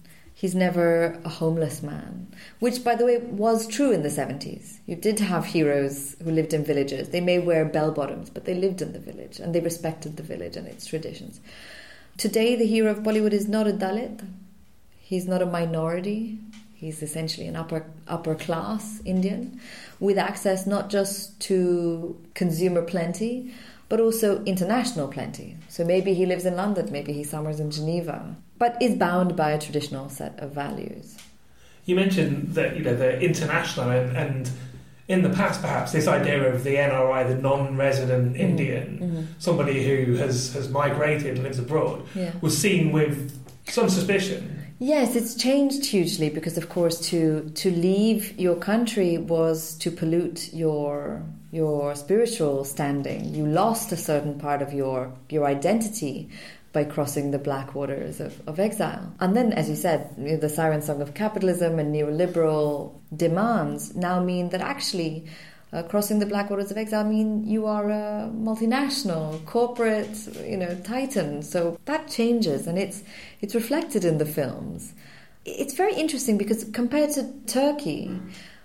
He's 0.45 0.53
never 0.53 1.19
a 1.25 1.29
homeless 1.29 1.81
man, 1.81 2.27
which, 2.59 2.83
by 2.83 2.93
the 2.93 3.03
way, 3.03 3.17
was 3.17 3.65
true 3.65 3.91
in 3.91 4.03
the 4.03 4.09
70s. 4.09 4.77
You 4.85 4.95
did 4.95 5.19
have 5.19 5.43
heroes 5.43 6.15
who 6.23 6.29
lived 6.29 6.53
in 6.53 6.63
villages. 6.63 7.09
They 7.09 7.19
may 7.19 7.39
wear 7.39 7.65
bell 7.65 7.89
bottoms, 7.89 8.29
but 8.29 8.45
they 8.45 8.53
lived 8.53 8.79
in 8.79 8.93
the 8.93 8.99
village 8.99 9.39
and 9.39 9.55
they 9.55 9.59
respected 9.59 10.17
the 10.17 10.21
village 10.21 10.55
and 10.55 10.67
its 10.67 10.85
traditions. 10.85 11.39
Today, 12.19 12.55
the 12.55 12.67
hero 12.67 12.91
of 12.91 12.99
Bollywood 12.99 13.33
is 13.33 13.47
not 13.47 13.65
a 13.65 13.71
Dalit, 13.71 14.23
he's 14.99 15.27
not 15.27 15.41
a 15.41 15.47
minority. 15.47 16.37
He's 16.75 17.01
essentially 17.01 17.47
an 17.47 17.55
upper 17.55 17.83
upper 18.07 18.35
class 18.35 19.01
Indian 19.03 19.59
with 19.99 20.19
access 20.19 20.67
not 20.67 20.91
just 20.91 21.39
to 21.47 22.21
consumer 22.35 22.83
plenty, 22.83 23.51
but 23.89 23.99
also 23.99 24.43
international 24.45 25.07
plenty. 25.07 25.57
So 25.69 25.83
maybe 25.83 26.13
he 26.13 26.25
lives 26.25 26.45
in 26.45 26.55
London, 26.55 26.91
maybe 26.91 27.13
he 27.13 27.23
summers 27.23 27.59
in 27.59 27.71
Geneva, 27.71 28.35
but 28.57 28.81
is 28.81 28.95
bound 28.95 29.35
by 29.35 29.51
a 29.51 29.59
traditional 29.59 30.09
set 30.09 30.39
of 30.39 30.51
values. 30.51 31.17
You 31.85 31.95
mentioned 31.95 32.55
that 32.55 32.75
you 32.75 32.83
know 32.83 32.95
the 32.95 33.19
international 33.19 33.91
and, 33.91 34.17
and 34.17 34.49
in 35.07 35.21
the 35.21 35.29
past, 35.29 35.61
perhaps 35.61 35.91
this 35.91 36.07
idea 36.07 36.51
of 36.51 36.63
the 36.63 36.75
NRI, 36.75 37.27
the 37.27 37.35
non-resident 37.35 38.33
mm-hmm. 38.33 38.41
Indian, 38.41 38.99
mm-hmm. 38.99 39.23
somebody 39.37 39.83
who 39.85 40.15
has 40.15 40.53
has 40.53 40.69
migrated 40.69 41.35
and 41.35 41.43
lives 41.43 41.59
abroad, 41.59 42.03
Yeah. 42.15 42.31
was 42.41 42.57
seen 42.57 42.91
with 42.91 43.31
some 43.67 43.89
suspicion. 43.89 44.51
Yes, 44.79 45.15
it's 45.15 45.35
changed 45.35 45.85
hugely 45.85 46.29
because, 46.29 46.57
of 46.57 46.69
course, 46.69 46.99
to 47.09 47.51
to 47.55 47.71
leave 47.71 48.37
your 48.39 48.55
country 48.55 49.17
was 49.17 49.75
to 49.77 49.91
pollute 49.91 50.53
your 50.53 51.21
your 51.55 51.95
spiritual 51.95 52.65
standing. 52.65 53.33
You 53.33 53.45
lost 53.47 53.91
a 53.93 53.97
certain 53.97 54.37
part 54.37 54.61
of 54.61 54.73
your 54.73 55.13
your 55.29 55.45
identity 55.45 56.29
by 56.73 56.83
crossing 56.83 57.31
the 57.31 57.39
black 57.39 57.73
waters 57.73 58.19
of, 58.19 58.33
of 58.49 58.59
exile. 58.59 59.13
And 59.21 59.33
then, 59.33 59.53
as 59.53 59.69
you 59.69 59.77
said, 59.77 60.13
you 60.17 60.31
know, 60.31 60.37
the 60.37 60.49
siren 60.49 60.81
song 60.81 61.01
of 61.01 61.13
capitalism 61.13 61.79
and 61.79 61.95
neoliberal 61.95 62.93
demands 63.15 63.95
now 63.95 64.21
mean 64.21 64.49
that 64.49 64.59
actually 64.59 65.25
uh, 65.71 65.83
crossing 65.83 66.19
the 66.19 66.25
black 66.25 66.49
waters 66.49 66.71
of 66.71 66.77
exile 66.77 67.05
mean 67.05 67.47
you 67.47 67.65
are 67.65 67.89
a 67.89 68.29
multinational 68.33 69.43
corporate 69.45 70.15
you 70.45 70.55
know 70.55 70.73
titan 70.85 71.41
so 71.41 71.77
that 71.85 72.07
changes 72.07 72.65
and 72.67 72.77
it's 72.77 73.03
it's 73.41 73.55
reflected 73.55 74.05
in 74.05 74.17
the 74.17 74.25
films 74.25 74.93
it's 75.43 75.73
very 75.73 75.93
interesting 75.95 76.37
because 76.37 76.63
compared 76.71 77.09
to 77.09 77.29
turkey 77.45 78.17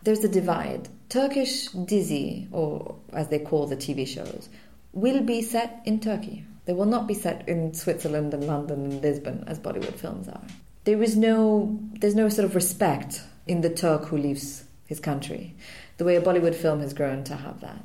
there's 0.04 0.22
a 0.22 0.28
divide 0.28 0.88
turkish 1.10 1.68
dizi 1.90 2.48
or 2.52 2.96
as 3.12 3.28
they 3.28 3.38
call 3.38 3.66
the 3.66 3.76
tv 3.76 4.06
shows 4.06 4.48
will 4.92 5.22
be 5.22 5.42
set 5.42 5.82
in 5.84 6.00
turkey 6.00 6.44
they 6.64 6.72
will 6.72 6.86
not 6.86 7.06
be 7.06 7.14
set 7.14 7.46
in 7.48 7.74
switzerland 7.74 8.32
and 8.32 8.46
london 8.46 8.84
and 8.86 9.02
lisbon 9.02 9.44
as 9.46 9.58
bollywood 9.58 9.98
films 10.04 10.28
are 10.28 10.42
there 10.84 11.02
is 11.02 11.16
no 11.16 11.78
there's 12.00 12.14
no 12.14 12.28
sort 12.28 12.46
of 12.46 12.54
respect 12.54 13.22
in 13.46 13.60
the 13.60 13.70
turk 13.70 14.06
who 14.06 14.16
leaves 14.16 14.64
his 14.86 15.00
country 15.00 15.54
the 16.00 16.04
way 16.06 16.16
a 16.16 16.22
Bollywood 16.22 16.54
film 16.54 16.80
has 16.80 16.94
grown 16.94 17.24
to 17.24 17.36
have 17.36 17.60
that. 17.60 17.84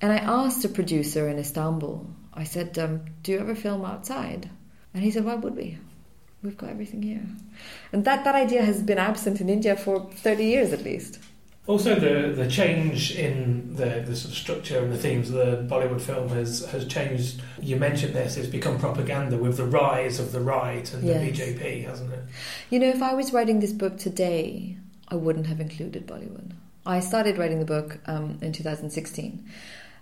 And 0.00 0.12
I 0.12 0.18
asked 0.18 0.64
a 0.64 0.68
producer 0.68 1.28
in 1.28 1.36
Istanbul, 1.36 2.06
I 2.32 2.44
said, 2.44 2.78
um, 2.78 3.00
Do 3.24 3.32
you 3.32 3.40
ever 3.40 3.56
film 3.56 3.84
outside? 3.84 4.48
And 4.94 5.02
he 5.02 5.10
said, 5.10 5.24
Why 5.24 5.34
would 5.34 5.56
we? 5.56 5.78
We've 6.42 6.56
got 6.56 6.70
everything 6.70 7.02
here. 7.02 7.26
And 7.92 8.04
that, 8.04 8.22
that 8.22 8.36
idea 8.36 8.62
has 8.62 8.82
been 8.82 8.98
absent 8.98 9.40
in 9.40 9.48
India 9.48 9.74
for 9.74 10.08
30 10.12 10.44
years 10.44 10.72
at 10.72 10.84
least. 10.84 11.18
Also, 11.66 11.96
the 11.96 12.32
the 12.32 12.48
change 12.48 13.16
in 13.16 13.74
the, 13.74 14.04
the 14.06 14.14
sort 14.14 14.30
of 14.32 14.38
structure 14.38 14.78
and 14.78 14.92
the 14.92 14.96
themes 14.96 15.30
of 15.30 15.34
the 15.34 15.66
Bollywood 15.74 16.00
film 16.00 16.28
has 16.28 16.64
has 16.66 16.86
changed. 16.86 17.42
You 17.60 17.76
mentioned 17.76 18.14
this; 18.14 18.36
it's 18.36 18.48
become 18.48 18.78
propaganda 18.78 19.36
with 19.36 19.56
the 19.56 19.64
rise 19.64 20.20
of 20.20 20.30
the 20.32 20.40
right 20.40 20.92
and 20.94 21.02
Yes. 21.02 21.20
the 21.20 21.32
BJP, 21.32 21.84
hasn't 21.84 22.12
it? 22.12 22.20
You 22.70 22.78
know, 22.78 22.88
if 22.88 23.02
I 23.02 23.14
was 23.14 23.32
writing 23.32 23.58
this 23.60 23.72
book 23.72 23.98
today, 23.98 24.76
I 25.08 25.16
wouldn't 25.16 25.48
have 25.48 25.60
included 25.60 26.06
Bollywood. 26.06 26.52
I 26.84 27.00
started 27.00 27.36
writing 27.36 27.58
the 27.58 27.64
book 27.64 27.98
um, 28.06 28.38
in 28.42 28.52
2016. 28.52 29.44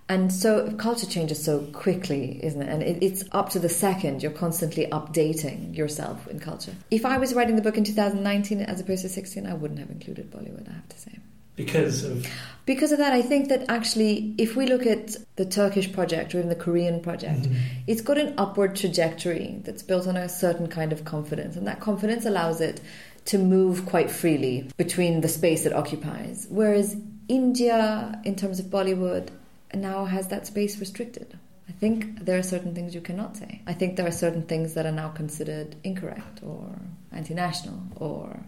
And 0.06 0.30
so 0.30 0.70
culture 0.72 1.06
changes 1.06 1.42
so 1.42 1.60
quickly, 1.72 2.38
isn't 2.44 2.60
it? 2.60 2.68
And 2.68 2.82
it, 2.82 3.02
it's 3.02 3.24
up 3.32 3.48
to 3.50 3.58
the 3.58 3.70
second. 3.70 4.22
You're 4.22 4.32
constantly 4.32 4.86
updating 4.88 5.74
yourself 5.74 6.28
in 6.28 6.40
culture. 6.40 6.74
If 6.90 7.06
I 7.06 7.16
was 7.16 7.32
writing 7.32 7.56
the 7.56 7.62
book 7.62 7.78
in 7.78 7.84
2019 7.84 8.60
as 8.60 8.80
opposed 8.80 9.00
to 9.00 9.08
16, 9.08 9.46
I 9.46 9.54
wouldn't 9.54 9.80
have 9.80 9.88
included 9.88 10.30
Bollywood, 10.30 10.68
I 10.68 10.74
have 10.74 10.88
to 10.90 10.98
say. 10.98 11.18
Because 11.56 12.04
of 12.04 12.26
Because 12.66 12.92
of 12.92 12.98
that, 12.98 13.12
I 13.12 13.20
think 13.20 13.48
that 13.48 13.66
actually, 13.68 14.34
if 14.38 14.56
we 14.56 14.66
look 14.66 14.86
at 14.86 15.16
the 15.36 15.44
Turkish 15.44 15.92
project 15.92 16.34
or 16.34 16.38
even 16.38 16.48
the 16.48 16.56
Korean 16.56 17.00
project, 17.00 17.42
mm-hmm. 17.42 17.56
it's 17.86 18.00
got 18.00 18.16
an 18.16 18.34
upward 18.38 18.74
trajectory 18.74 19.60
that's 19.64 19.82
built 19.82 20.06
on 20.06 20.16
a 20.16 20.28
certain 20.28 20.68
kind 20.68 20.92
of 20.92 21.04
confidence, 21.04 21.56
and 21.56 21.66
that 21.66 21.80
confidence 21.80 22.24
allows 22.24 22.60
it 22.60 22.80
to 23.26 23.38
move 23.38 23.86
quite 23.86 24.10
freely 24.10 24.70
between 24.76 25.20
the 25.20 25.28
space 25.28 25.66
it 25.66 25.72
occupies. 25.72 26.46
Whereas 26.50 26.96
India, 27.28 28.20
in 28.24 28.36
terms 28.36 28.58
of 28.58 28.66
Bollywood, 28.66 29.28
now 29.74 30.04
has 30.04 30.28
that 30.28 30.46
space 30.46 30.78
restricted. 30.78 31.38
I 31.68 31.72
think 31.72 32.24
there 32.24 32.38
are 32.38 32.42
certain 32.42 32.74
things 32.74 32.94
you 32.94 33.00
cannot 33.00 33.36
say. 33.36 33.62
I 33.66 33.72
think 33.72 33.96
there 33.96 34.06
are 34.06 34.12
certain 34.12 34.42
things 34.42 34.74
that 34.74 34.86
are 34.86 34.92
now 34.92 35.08
considered 35.08 35.76
incorrect 35.84 36.40
or 36.42 36.68
anti 37.12 37.34
national 37.34 37.80
or 37.96 38.38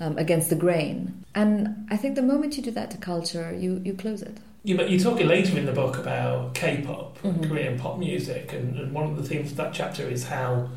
um, 0.00 0.16
against 0.18 0.50
the 0.50 0.56
grain. 0.56 1.24
And 1.34 1.86
I 1.90 1.96
think 1.96 2.14
the 2.16 2.22
moment 2.22 2.56
you 2.56 2.62
do 2.62 2.70
that 2.72 2.90
to 2.92 2.96
culture, 2.98 3.54
you, 3.58 3.80
you 3.84 3.94
close 3.94 4.22
it. 4.22 4.36
you, 4.64 4.76
but 4.76 4.90
you're 4.90 5.00
talking 5.00 5.26
later 5.26 5.58
in 5.58 5.66
the 5.66 5.72
book 5.72 5.96
about 5.98 6.54
K-pop, 6.54 7.18
Mhm. 7.20 7.48
Korean 7.48 7.78
pop 7.78 7.98
music, 7.98 8.52
and, 8.52 8.78
and 8.78 8.92
one 8.92 9.06
of 9.10 9.16
the 9.16 9.22
themes 9.24 9.50
of 9.52 9.56
that 9.56 9.72
chapter 9.74 10.04
is 10.08 10.26
how 10.28 10.68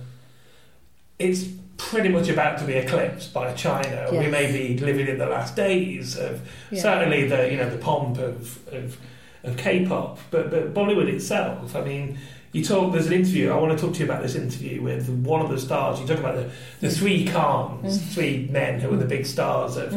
it's 1.19 1.45
pretty 1.77 2.09
much 2.09 2.29
about 2.29 2.57
to 2.59 2.65
be 2.65 2.73
eclipsed 2.73 3.33
by 3.33 3.53
China. 3.53 4.07
We 4.11 4.27
may 4.27 4.51
be 4.51 4.77
living 4.79 5.07
in 5.07 5.17
the 5.17 5.25
last 5.27 5.55
days 5.55 6.17
of 6.17 6.41
Yeah. 6.71 6.81
certainly 6.81 7.27
the 7.27 7.51
you 7.51 7.57
know 7.57 7.69
the 7.69 7.77
pomp 7.77 8.17
of 8.17 8.59
of, 8.73 8.97
of 9.43 9.57
K-pop, 9.57 10.19
but 10.31 10.49
but 10.51 10.73
Bollywood 10.73 11.07
itself. 11.13 11.75
I 11.75 11.81
mean, 11.83 12.17
you 12.55 12.63
talk. 12.63 12.93
There's 12.93 13.07
an 13.07 13.13
interview. 13.13 13.51
I 13.51 13.57
want 13.57 13.77
to 13.77 13.85
talk 13.85 13.93
to 13.95 13.99
you 13.99 14.05
about 14.05 14.21
this 14.23 14.35
interview 14.35 14.81
with 14.81 15.09
one 15.09 15.41
of 15.41 15.49
the 15.49 15.59
stars. 15.59 15.99
You 15.99 16.07
talk 16.07 16.19
about 16.19 16.35
the 16.35 16.49
the 16.79 16.89
three 16.89 17.25
Khans, 17.25 17.97
Mm. 17.99 18.13
three 18.13 18.47
men 18.51 18.79
who 18.79 18.93
are 18.93 18.97
the 18.97 19.05
big 19.05 19.25
stars 19.25 19.77
of. 19.77 19.93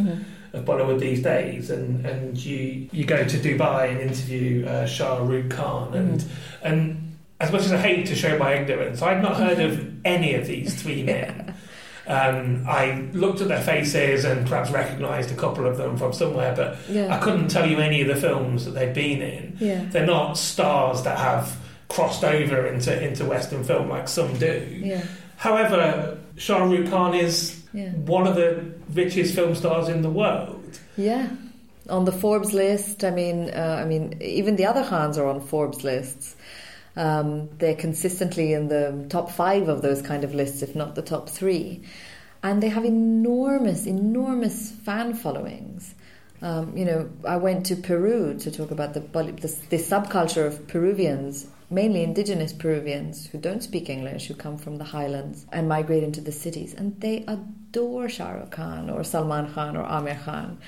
Of 0.55 0.65
Bollywood 0.65 0.99
these 0.99 1.23
days, 1.23 1.69
and, 1.69 2.07
and 2.07 2.35
you 2.43 2.89
you 2.91 3.05
go 3.05 3.23
to 3.23 3.37
Dubai 3.37 3.91
and 3.91 4.01
interview 4.01 4.65
uh, 4.67 4.87
Shah 4.87 5.19
Rukh 5.23 5.51
Khan, 5.51 5.93
and 5.93 6.25
and 6.63 7.17
as 7.39 7.53
much 7.53 7.65
as 7.67 7.73
I 7.73 7.77
hate 7.77 8.07
to 8.07 8.15
show 8.15 8.39
my 8.39 8.55
ignorance, 8.55 9.03
I'd 9.03 9.21
not 9.23 9.37
heard 9.37 9.61
of 9.61 9.73
any 10.07 10.33
of 10.35 10.47
these 10.47 10.75
three 10.83 11.03
men. 11.03 11.55
Um, 12.07 12.65
I 12.67 13.07
looked 13.13 13.43
at 13.43 13.49
their 13.49 13.61
faces 13.61 14.25
and 14.25 14.47
perhaps 14.49 14.71
recognised 14.71 15.31
a 15.31 15.35
couple 15.35 15.67
of 15.67 15.77
them 15.77 15.99
from 15.99 16.15
somewhere, 16.15 16.55
but 16.57 16.79
Yeah. 16.89 17.15
I 17.15 17.19
couldn't 17.19 17.49
tell 17.49 17.67
you 17.69 17.77
any 17.81 18.01
of 18.01 18.09
the 18.09 18.17
films 18.17 18.65
that 18.65 18.71
they've 18.71 18.95
been 18.95 19.21
in. 19.21 19.57
Yeah. 19.61 19.85
They're 19.91 20.07
not 20.07 20.39
stars 20.39 21.03
that 21.03 21.19
have 21.19 21.55
crossed 21.89 22.25
over 22.25 22.67
into, 22.67 23.03
into 23.07 23.25
Western 23.25 23.65
film 23.65 23.89
like 23.89 24.09
some 24.09 24.37
do. 24.39 24.67
Yeah. 24.83 25.03
However, 25.37 26.19
Shah 26.37 26.65
Rukh 26.65 26.91
Khan 26.91 27.15
is 27.15 27.63
Yeah. 27.73 27.91
one 27.91 28.27
of 28.27 28.35
the 28.35 28.65
richest 28.93 29.35
film 29.35 29.55
stars 29.55 29.89
in 29.89 30.03
the 30.03 30.11
world. 30.11 30.79
Yeah. 30.97 31.29
On 31.89 32.05
the 32.05 32.13
Forbes 32.13 32.53
list, 32.53 33.05
I 33.05 33.11
mean, 33.11 33.51
uh, 33.51 33.81
I 33.83 33.87
mean, 33.87 34.19
even 34.21 34.57
the 34.57 34.67
other 34.67 34.85
Khans 34.85 35.17
are 35.17 35.27
on 35.27 35.41
Forbes 35.41 35.85
lists. 35.85 36.37
Um, 36.97 37.49
they're 37.59 37.77
consistently 37.77 38.53
in 38.53 38.69
the 38.69 39.07
top 39.09 39.31
five 39.31 39.69
of 39.69 39.83
those 39.83 40.03
kind 40.03 40.25
of 40.25 40.35
lists, 40.35 40.63
if 40.63 40.75
not 40.75 40.95
the 40.97 41.03
top 41.03 41.29
three, 41.29 41.83
and 42.43 42.61
they 42.63 42.69
have 42.69 42.85
enormous, 42.85 43.87
enormous 43.87 44.73
fan 44.73 45.15
followings. 45.15 45.95
Um, 46.43 46.77
you 46.77 46.85
know, 46.85 47.09
I 47.27 47.37
went 47.37 47.67
to 47.67 47.77
Peru 47.77 48.37
to 48.41 48.51
talk 48.51 48.71
about 48.71 48.95
the, 48.95 49.01
the 49.01 49.57
the 49.71 49.77
subculture 49.79 50.47
of 50.47 50.67
Peruvians, 50.69 51.47
mainly 51.71 52.03
indigenous 52.03 52.53
Peruvians 52.53 53.27
who 53.27 53.39
don't 53.39 53.63
speak 53.63 53.89
English, 53.89 54.27
who 54.27 54.35
come 54.35 54.59
from 54.59 54.79
the 54.79 54.85
highlands 54.85 55.47
and 55.53 55.69
migrate 55.69 56.03
into 56.03 56.21
the 56.21 56.33
cities, 56.33 56.75
and 56.75 57.01
they 57.01 57.25
adore 57.27 58.09
Shah 58.09 58.31
Rukh 58.31 58.51
Khan 58.51 58.91
or 58.91 59.05
Salman 59.05 59.53
Khan 59.53 59.77
or 59.77 59.85
Aamir 59.85 60.23
Khan. 60.25 60.59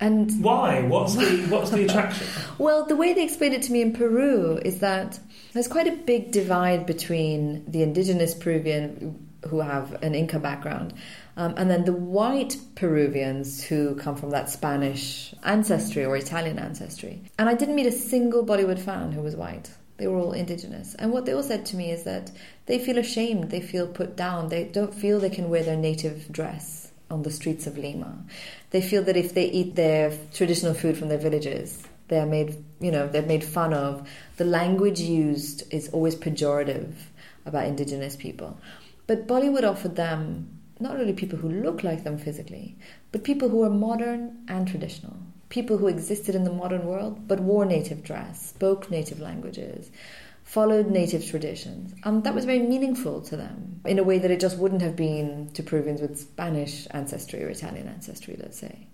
And 0.00 0.42
Why? 0.42 0.82
What's 0.82 1.16
the 1.16 1.46
what's 1.48 1.70
the 1.70 1.84
attraction? 1.84 2.26
well, 2.58 2.86
the 2.86 2.96
way 2.96 3.14
they 3.14 3.24
explained 3.24 3.54
it 3.54 3.62
to 3.62 3.72
me 3.72 3.82
in 3.82 3.92
Peru 3.92 4.60
is 4.64 4.78
that 4.78 5.18
there's 5.52 5.68
quite 5.68 5.88
a 5.88 5.96
big 5.96 6.30
divide 6.30 6.86
between 6.86 7.68
the 7.70 7.82
indigenous 7.82 8.32
Peruvian 8.34 9.28
who 9.48 9.60
have 9.60 10.02
an 10.02 10.14
Inca 10.14 10.38
background 10.38 10.94
um, 11.38 11.54
and 11.56 11.70
then 11.70 11.84
the 11.84 11.92
white 11.92 12.56
Peruvians 12.74 13.62
who 13.62 13.94
come 13.94 14.16
from 14.16 14.30
that 14.30 14.50
Spanish 14.50 15.32
ancestry 15.44 16.04
or 16.04 16.16
Italian 16.16 16.58
ancestry. 16.58 17.22
And 17.38 17.48
I 17.48 17.54
didn't 17.54 17.76
meet 17.76 17.86
a 17.86 17.92
single 17.92 18.44
Bollywood 18.44 18.80
fan 18.80 19.12
who 19.12 19.22
was 19.22 19.36
white. 19.36 19.70
They 19.98 20.06
were 20.06 20.18
all 20.18 20.32
indigenous. 20.32 20.94
And 20.94 21.12
what 21.12 21.26
they 21.26 21.32
all 21.32 21.42
said 21.42 21.66
to 21.66 21.76
me 21.76 21.90
is 21.90 22.04
that 22.04 22.30
they 22.66 22.78
feel 22.78 22.98
ashamed, 22.98 23.50
they 23.50 23.60
feel 23.60 23.86
put 23.86 24.16
down, 24.16 24.48
they 24.48 24.64
don't 24.64 24.94
feel 24.94 25.20
they 25.20 25.30
can 25.30 25.50
wear 25.50 25.62
their 25.62 25.76
native 25.76 26.32
dress 26.32 26.92
on 27.10 27.22
the 27.22 27.30
streets 27.30 27.66
of 27.66 27.76
Lima. 27.76 28.24
They 28.70 28.80
feel 28.80 29.02
that 29.04 29.16
if 29.16 29.34
they 29.34 29.46
eat 29.46 29.74
their 29.74 30.16
traditional 30.32 30.74
food 30.74 30.96
from 30.96 31.08
their 31.08 31.18
villages, 31.18 31.82
they're 32.08 32.26
made, 32.26 32.64
you 32.80 32.90
know, 32.90 33.08
they're 33.08 33.22
made 33.22 33.44
fun 33.44 33.74
of. 33.74 34.08
The 34.36 34.44
language 34.44 35.00
used 35.00 35.72
is 35.72 35.88
always 35.88 36.14
pejorative 36.14 36.92
about 37.44 37.66
indigenous 37.66 38.16
people. 38.16 38.58
But 39.06 39.26
Bollywood 39.26 39.64
offered 39.64 39.96
them 39.96 40.58
not 40.80 41.00
only 41.00 41.12
people 41.12 41.38
who 41.38 41.48
look 41.48 41.82
like 41.82 42.04
them 42.04 42.18
physically, 42.18 42.76
but 43.10 43.24
people 43.24 43.48
who 43.48 43.64
are 43.64 43.70
modern 43.70 44.44
and 44.48 44.68
traditional. 44.68 45.16
People 45.48 45.78
who 45.78 45.88
existed 45.88 46.34
in 46.34 46.44
the 46.44 46.52
modern 46.52 46.84
world 46.84 47.26
but 47.26 47.40
wore 47.40 47.64
native 47.64 48.04
dress, 48.04 48.48
spoke 48.50 48.90
native 48.90 49.20
languages, 49.20 49.90
followed 50.48 50.86
native 50.86 51.26
traditions. 51.26 51.94
And 52.04 52.24
that 52.24 52.34
was 52.34 52.46
very 52.46 52.60
meaningful 52.60 53.20
to 53.22 53.36
them 53.36 53.80
in 53.84 53.98
a 53.98 54.02
way 54.02 54.18
that 54.18 54.30
it 54.30 54.40
just 54.40 54.56
wouldn't 54.56 54.80
have 54.80 54.96
been 54.96 55.50
to 55.52 55.62
Peruvians 55.62 56.00
with 56.00 56.18
Spanish 56.18 56.86
ancestry 56.90 57.44
or 57.44 57.48
Italian 57.48 57.86
ancestry, 57.86 58.34
let's 58.40 58.58
say. 58.58 58.86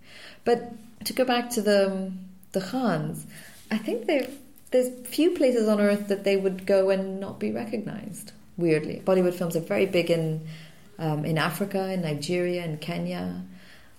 But 0.45 0.73
to 1.05 1.13
go 1.13 1.25
back 1.25 1.51
to 1.51 1.63
the, 1.63 2.13
the 2.51 2.61
Khans, 2.61 3.25
I 3.71 3.79
think 3.79 4.07
there, 4.07 4.27
there's 4.73 5.07
few 5.07 5.31
places 5.31 5.69
on 5.69 5.81
earth 5.81 6.09
that 6.09 6.25
they 6.25 6.37
would 6.37 6.67
go 6.67 6.91
and 6.91 7.21
not 7.21 7.39
be 7.39 7.53
recognized, 7.53 8.33
weirdly. 8.57 9.01
Bollywood 9.05 9.35
films 9.35 9.55
are 9.55 9.61
very 9.61 9.87
big 9.87 10.11
in, 10.11 10.49
um, 10.99 11.25
in 11.25 11.39
Africa, 11.39 11.93
in 11.93 12.03
Nigeria, 12.03 12.65
in 12.65 12.79
Kenya. 12.79 13.45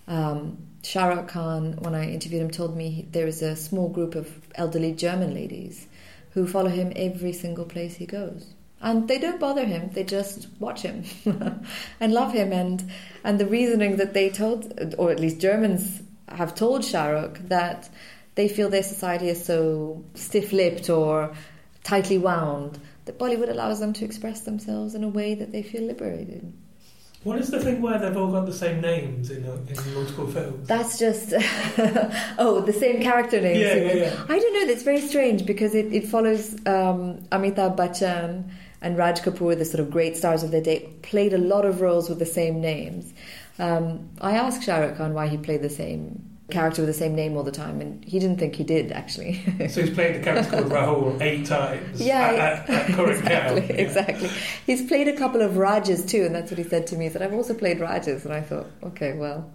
Um, 0.10 0.64
Shah 0.86 1.08
Rukh 1.08 1.30
Khan, 1.30 1.77
when 1.80 1.96
I 1.96 2.12
interviewed 2.12 2.44
him, 2.44 2.51
told 2.51 2.77
me 2.77 3.08
there 3.12 3.25
is 3.25 3.42
a 3.42 3.56
small 3.56 3.89
group 3.89 4.13
of 4.13 4.30
elderly 4.54 4.92
German 4.92 5.34
ladies 5.34 5.88
who 6.34 6.46
follow 6.46 6.70
him 6.70 6.94
every 6.96 7.34
single 7.34 7.65
place 7.65 7.96
he 7.96 8.06
goes. 8.06 8.54
And 8.80 9.08
they 9.08 9.18
don't 9.18 9.39
bother 9.39 9.65
him, 9.65 9.89
they 9.94 10.04
just 10.04 10.48
watch 10.60 10.84
him 10.84 11.04
and 12.00 12.13
love 12.13 12.34
him. 12.34 12.54
And, 12.54 12.92
and 13.24 13.39
the 13.39 13.48
reasoning 13.48 13.98
that 13.98 14.13
they 14.13 14.30
told, 14.30 14.94
or 15.00 15.10
at 15.10 15.20
least 15.20 15.39
Germans 15.39 16.04
have 16.30 16.54
told 16.54 16.86
Shah 16.86 17.08
Rukh, 17.08 17.39
that 17.48 17.89
they 18.36 18.48
feel 18.48 18.70
their 18.70 18.84
society 18.84 19.30
is 19.30 19.44
so 19.44 20.06
stiff 20.13 20.54
lipped 20.54 20.92
or 20.92 21.34
tightly 21.84 22.20
wound 22.20 22.80
that 23.06 23.18
Bollywood 23.18 23.50
allows 23.50 23.80
them 23.80 23.94
to 23.94 24.06
express 24.06 24.42
themselves 24.42 24.94
in 24.94 25.04
a 25.04 25.10
way 25.10 25.34
that 25.34 25.51
they 25.51 25.63
feel 25.63 25.82
liberated. 25.82 26.54
What 27.25 27.39
is 27.39 27.50
the 27.50 27.60
thing 27.60 27.82
where 27.82 27.98
they've 27.98 28.15
all 28.15 28.32
got 28.32 28.46
the 28.46 28.53
same 28.53 28.82
names 28.82 29.32
in, 29.32 29.44
in 29.44 29.94
multiple 29.96 30.27
films? 30.27 30.67
That's 30.67 31.00
just 31.00 31.34
oh, 32.38 32.62
the 32.63 32.72
same 32.72 33.01
character 33.01 33.41
names. 33.41 33.58
Yeah, 33.58 33.74
yeah, 33.74 33.94
yeah. 33.94 34.25
I 34.29 34.38
don't 34.38 34.53
know. 34.53 34.67
That's 34.67 34.84
very 34.84 35.01
strange 35.01 35.44
because 35.44 35.74
it, 35.74 35.91
it 35.91 36.08
follows 36.08 36.53
um, 36.67 37.24
Amitabh 37.32 37.75
Bachchan 37.75 38.48
and 38.79 38.96
Raj 38.96 39.22
Kapoor, 39.22 39.58
the 39.58 39.65
sort 39.65 39.79
of 39.79 39.89
great 39.89 40.15
stars 40.15 40.44
of 40.44 40.51
their 40.51 40.62
day, 40.62 40.88
played 41.01 41.34
a 41.34 41.39
lot 41.39 41.65
of 41.65 41.82
roles 41.82 42.10
with 42.10 42.20
the 42.20 42.27
same 42.27 42.62
names. 42.62 43.12
Um, 43.58 44.08
I 44.22 44.38
asked 44.38 44.62
Shah 44.62 44.77
Rukh 44.77 44.98
Khan 44.98 45.15
why 45.15 45.27
he 45.27 45.38
played 45.38 45.63
the 45.63 45.70
same 45.72 46.35
character 46.50 46.82
with 46.82 46.88
the 46.88 46.94
same 46.94 47.16
name 47.16 47.36
all 47.36 47.44
the 47.44 47.52
time, 47.52 47.82
and 47.82 48.04
he 48.06 48.20
didn't 48.20 48.38
think 48.38 48.56
he 48.56 48.64
did 48.64 48.92
actually. 48.92 49.42
so 49.70 49.82
he's 49.82 49.90
played 49.90 50.16
the 50.16 50.24
character 50.24 50.52
called 50.52 50.66
Rahul 50.72 51.22
eight 51.22 51.46
times. 51.46 52.02
Yeah, 52.02 52.64
at, 52.68 52.70
at, 52.70 52.90
at 52.90 53.10
exactly, 53.10 53.62
yeah. 53.68 53.82
exactly. 53.82 54.30
He's 54.66 54.88
played 54.88 55.08
a 55.08 55.18
couple 55.18 55.42
of 55.42 55.58
Rajas 55.58 56.06
too, 56.06 56.24
and 56.24 56.36
that's 56.36 56.52
what 56.52 56.58
he 56.58 56.64
said 56.64 56.88
to 56.88 56.96
me. 56.96 57.06
He 57.06 57.12
said, 57.12 57.22
"I've 57.22 57.34
also 57.34 57.54
played 57.54 57.80
Rajas," 57.80 58.25
and 58.25 58.34
I 58.34 58.42
thought, 58.42 58.68
okay, 58.84 59.14
well. 59.14 59.52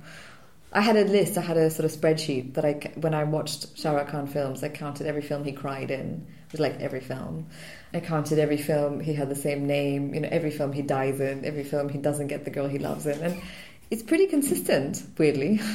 I 0.72 0.82
had 0.82 0.94
a 0.94 1.02
list. 1.02 1.36
I 1.36 1.40
had 1.40 1.56
a 1.56 1.68
sort 1.68 1.84
of 1.84 1.90
spreadsheet 1.90 2.54
that 2.54 2.64
I, 2.64 2.74
when 2.94 3.12
I 3.12 3.24
watched 3.24 3.76
Shah 3.76 3.90
Rukh 3.90 4.06
Khan 4.06 4.28
films, 4.28 4.62
I 4.62 4.68
counted 4.68 5.08
every 5.08 5.20
film 5.20 5.42
he 5.42 5.50
cried 5.50 5.90
in. 5.90 6.24
It 6.46 6.52
was 6.52 6.60
like 6.60 6.80
every 6.80 7.00
film. 7.00 7.48
I 7.92 7.98
counted 7.98 8.38
every 8.38 8.56
film 8.56 9.00
he 9.00 9.12
had 9.14 9.28
the 9.28 9.34
same 9.34 9.66
name. 9.66 10.14
You 10.14 10.20
know, 10.20 10.28
every 10.30 10.52
film 10.52 10.72
he 10.72 10.82
dies 10.82 11.18
in, 11.18 11.44
every 11.44 11.64
film 11.64 11.88
he 11.88 11.98
doesn't 11.98 12.28
get 12.28 12.44
the 12.44 12.52
girl 12.52 12.68
he 12.68 12.78
loves 12.78 13.04
in, 13.06 13.20
and 13.20 13.42
it's 13.90 14.02
pretty 14.02 14.26
consistent, 14.26 15.02
weirdly. 15.18 15.60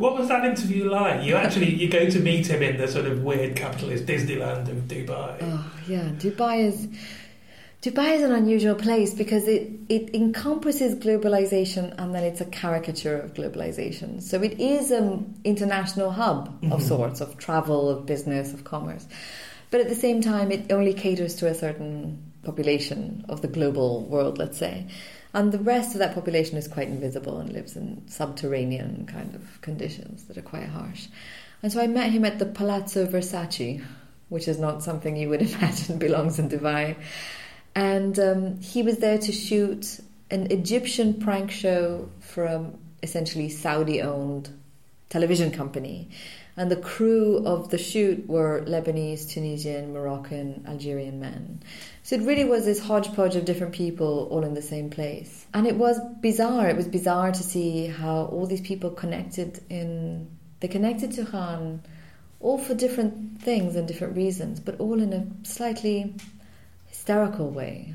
What 0.00 0.18
was 0.18 0.28
that 0.28 0.46
interview 0.46 0.88
like? 0.90 1.24
You 1.24 1.34
actually 1.36 1.74
you 1.74 1.90
go 1.90 2.08
to 2.08 2.18
meet 2.20 2.46
him 2.46 2.62
in 2.62 2.78
the 2.78 2.88
sort 2.88 3.04
of 3.04 3.22
weird 3.22 3.54
capitalist 3.54 4.06
Disneyland 4.06 4.66
of 4.70 4.78
Dubai. 4.88 5.36
Oh 5.42 5.70
yeah, 5.86 6.04
Dubai 6.24 6.64
is 6.68 6.88
Dubai 7.82 8.14
is 8.16 8.22
an 8.22 8.32
unusual 8.32 8.74
place 8.74 9.12
because 9.12 9.46
it, 9.46 9.70
it 9.90 10.14
encompasses 10.14 10.94
globalization 10.94 11.94
and 11.98 12.14
then 12.14 12.24
it's 12.24 12.40
a 12.40 12.46
caricature 12.46 13.16
of 13.18 13.34
globalization. 13.34 14.22
So 14.22 14.42
it 14.42 14.58
is 14.58 14.90
an 14.90 15.38
international 15.44 16.10
hub 16.10 16.48
of 16.48 16.54
Mm-hmm. 16.62 16.80
sorts 16.88 17.20
of 17.20 17.36
travel, 17.36 17.90
of 17.90 18.06
business, 18.06 18.54
of 18.54 18.64
commerce. 18.64 19.06
But 19.70 19.80
at 19.80 19.88
the 19.90 19.94
same 19.94 20.20
time, 20.22 20.50
it 20.50 20.72
only 20.72 20.94
caters 20.94 21.36
to 21.36 21.46
a 21.46 21.54
certain 21.54 22.22
population 22.42 23.24
of 23.28 23.40
the 23.42 23.48
global 23.48 24.04
world, 24.06 24.38
let's 24.38 24.58
say. 24.58 24.86
And 25.32 25.52
the 25.52 25.58
rest 25.58 25.94
of 25.94 26.00
that 26.00 26.14
population 26.14 26.56
is 26.58 26.66
quite 26.66 26.88
invisible 26.88 27.38
and 27.38 27.52
lives 27.52 27.76
in 27.76 28.02
subterranean 28.08 29.06
kind 29.06 29.34
of 29.34 29.60
conditions 29.60 30.24
that 30.24 30.36
are 30.36 30.42
quite 30.42 30.66
harsh. 30.66 31.06
And 31.62 31.72
so 31.72 31.80
I 31.80 31.86
met 31.86 32.10
him 32.10 32.24
at 32.24 32.38
the 32.38 32.46
Palazzo 32.46 33.06
Versace, 33.06 33.84
which 34.28 34.48
is 34.48 34.58
not 34.58 34.82
something 34.82 35.16
you 35.16 35.28
would 35.28 35.42
imagine 35.52 35.98
belongs 35.98 36.38
in 36.38 36.48
Dubai. 36.48 36.96
And 37.74 38.18
um, 38.18 38.60
he 38.60 38.82
was 38.82 38.98
there 38.98 39.18
to 39.18 39.32
shoot 39.32 40.00
an 40.30 40.50
Egyptian 40.50 41.14
prank 41.14 41.50
show 41.50 42.08
from 42.20 42.78
essentially 43.02 43.48
Saudi 43.48 44.02
owned 44.02 44.50
television 45.08 45.50
company. 45.50 46.08
And 46.60 46.70
the 46.70 46.76
crew 46.76 47.42
of 47.46 47.70
the 47.70 47.78
shoot 47.78 48.28
were 48.28 48.62
Lebanese, 48.66 49.30
Tunisian, 49.30 49.94
Moroccan, 49.94 50.62
Algerian 50.68 51.18
men. 51.18 51.62
So 52.02 52.16
it 52.16 52.20
really 52.20 52.44
was 52.44 52.66
this 52.66 52.80
hodgepodge 52.80 53.34
of 53.34 53.46
different 53.46 53.72
people 53.72 54.28
all 54.30 54.44
in 54.44 54.52
the 54.52 54.60
same 54.60 54.90
place. 54.90 55.46
And 55.54 55.66
it 55.66 55.76
was 55.76 55.98
bizarre. 56.20 56.68
It 56.68 56.76
was 56.76 56.86
bizarre 56.86 57.32
to 57.32 57.42
see 57.42 57.86
how 57.86 58.26
all 58.26 58.44
these 58.44 58.60
people 58.60 58.90
connected 58.90 59.64
in. 59.70 60.28
They 60.60 60.68
connected 60.68 61.12
to 61.12 61.24
Khan 61.24 61.82
all 62.40 62.58
for 62.58 62.74
different 62.74 63.40
things 63.40 63.74
and 63.74 63.88
different 63.88 64.14
reasons, 64.14 64.60
but 64.60 64.78
all 64.80 65.00
in 65.00 65.14
a 65.14 65.26
slightly 65.46 66.14
hysterical 66.88 67.48
way. 67.48 67.94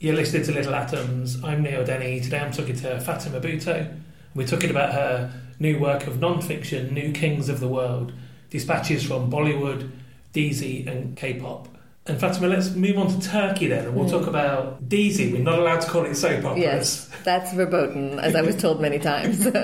You're 0.00 0.14
listening 0.14 0.44
to 0.44 0.52
Little 0.52 0.74
Atoms. 0.74 1.42
I'm 1.42 1.62
Neil 1.62 1.84
Denny. 1.84 2.20
Today 2.20 2.38
I'm 2.38 2.52
talking 2.52 2.76
to 2.76 3.00
Fatima 3.00 3.40
Bhutto. 3.40 4.00
We're 4.34 4.46
talking 4.46 4.70
about 4.70 4.92
her 4.92 5.32
new 5.58 5.78
work 5.80 6.06
of 6.06 6.20
non-fiction, 6.20 6.94
New 6.94 7.12
Kings 7.12 7.48
of 7.48 7.58
the 7.58 7.66
World, 7.66 8.12
dispatches 8.50 9.04
from 9.04 9.30
Bollywood, 9.30 9.90
Dizi 10.32 10.86
and 10.86 11.16
K-pop. 11.16 11.66
And 12.06 12.18
Fatima, 12.18 12.46
let's 12.46 12.70
move 12.74 12.96
on 12.96 13.08
to 13.08 13.28
Turkey 13.28 13.66
then, 13.66 13.86
and 13.86 13.94
we'll 13.94 14.08
talk 14.08 14.26
about 14.28 14.88
Dizi. 14.88 15.32
We're 15.32 15.42
not 15.42 15.58
allowed 15.58 15.80
to 15.80 15.90
call 15.90 16.04
it 16.06 16.14
soap 16.14 16.44
operas. 16.44 16.58
Yes, 16.62 17.10
that's 17.24 17.52
verboten, 17.52 18.18
as 18.20 18.34
I 18.36 18.42
was 18.42 18.56
told 18.60 18.80
many 18.80 18.98
times. 18.98 19.46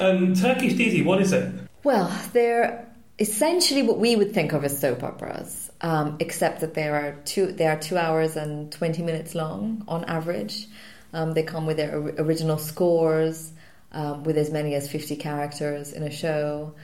Um, 0.00 0.34
Turkish 0.34 0.72
Dizi, 0.74 1.04
what 1.04 1.20
is 1.22 1.32
it? 1.32 1.52
well, 1.84 2.10
they're 2.32 2.84
essentially 3.20 3.82
what 3.82 3.98
we 3.98 4.16
would 4.16 4.34
think 4.34 4.52
of 4.52 4.64
as 4.64 4.78
soap 4.78 5.04
operas, 5.04 5.67
um, 5.80 6.16
except 6.20 6.60
that 6.60 6.74
they 6.74 6.88
are 6.88 7.16
two 7.24 7.52
they 7.52 7.66
are 7.66 7.78
two 7.78 7.96
hours 7.96 8.36
and 8.36 8.70
twenty 8.72 9.02
minutes 9.02 9.34
long 9.34 9.84
on 9.88 10.04
average. 10.04 10.66
Um, 11.12 11.32
they 11.32 11.42
come 11.42 11.66
with 11.66 11.76
their 11.76 11.96
or- 11.96 12.14
original 12.18 12.58
scores, 12.58 13.52
um, 13.92 14.24
with 14.24 14.36
as 14.36 14.50
many 14.50 14.74
as 14.74 14.90
fifty 14.90 15.16
characters 15.16 15.92
in 15.92 16.02
a 16.02 16.10
show. 16.10 16.74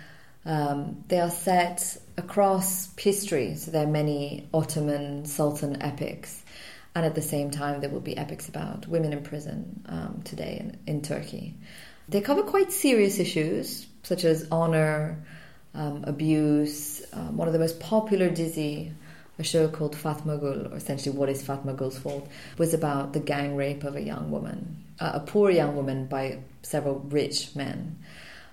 Um, 0.47 1.05
they 1.09 1.21
are 1.21 1.31
set 1.31 1.97
across 2.17 2.95
history, 2.99 3.55
so 3.57 3.71
there 3.71 3.85
are 3.85 3.91
many 3.91 4.47
Ottoman 4.53 5.25
Sultan 5.25 5.81
epics, 5.83 6.43
and 6.95 7.07
at 7.07 7.15
the 7.15 7.23
same 7.23 7.51
time 7.51 7.81
there 7.81 7.91
will 7.91 8.01
be 8.01 8.17
epics 8.17 8.49
about 8.49 8.87
women 8.87 9.13
in 9.13 9.23
prison 9.23 9.83
um, 9.87 10.23
today 10.25 10.59
in, 10.61 10.79
in 10.87 11.03
Turkey. 11.03 11.55
They 12.09 12.21
cover 12.21 12.43
quite 12.43 12.73
serious 12.73 13.19
issues 13.19 13.87
such 14.03 14.25
as 14.25 14.47
honor, 14.51 15.25
um, 15.75 16.05
abuse. 16.07 17.03
Um, 17.13 17.37
one 17.37 17.49
of 17.49 17.53
the 17.53 17.59
most 17.59 17.81
popular 17.81 18.31
Dizi, 18.31 18.93
a 19.39 19.43
show 19.43 19.69
called 19.69 19.97
Fatma 19.97 20.39
Gul, 20.39 20.69
or 20.73 20.77
essentially 20.77 21.17
What 21.17 21.29
is 21.29 21.43
Fatma 21.43 21.75
Gul's 21.75 21.99
Fault, 21.99 22.29
was 22.59 22.75
about 22.75 23.13
the 23.13 23.21
gang 23.21 23.57
rape 23.57 23.85
of 23.85 23.97
a 23.97 24.03
young 24.03 24.31
woman, 24.31 24.85
uh, 25.01 25.13
a 25.15 25.21
poor 25.21 25.51
young 25.51 25.77
woman 25.77 26.07
by 26.07 26.39
several 26.63 27.01
rich 27.01 27.55
men. 27.57 27.99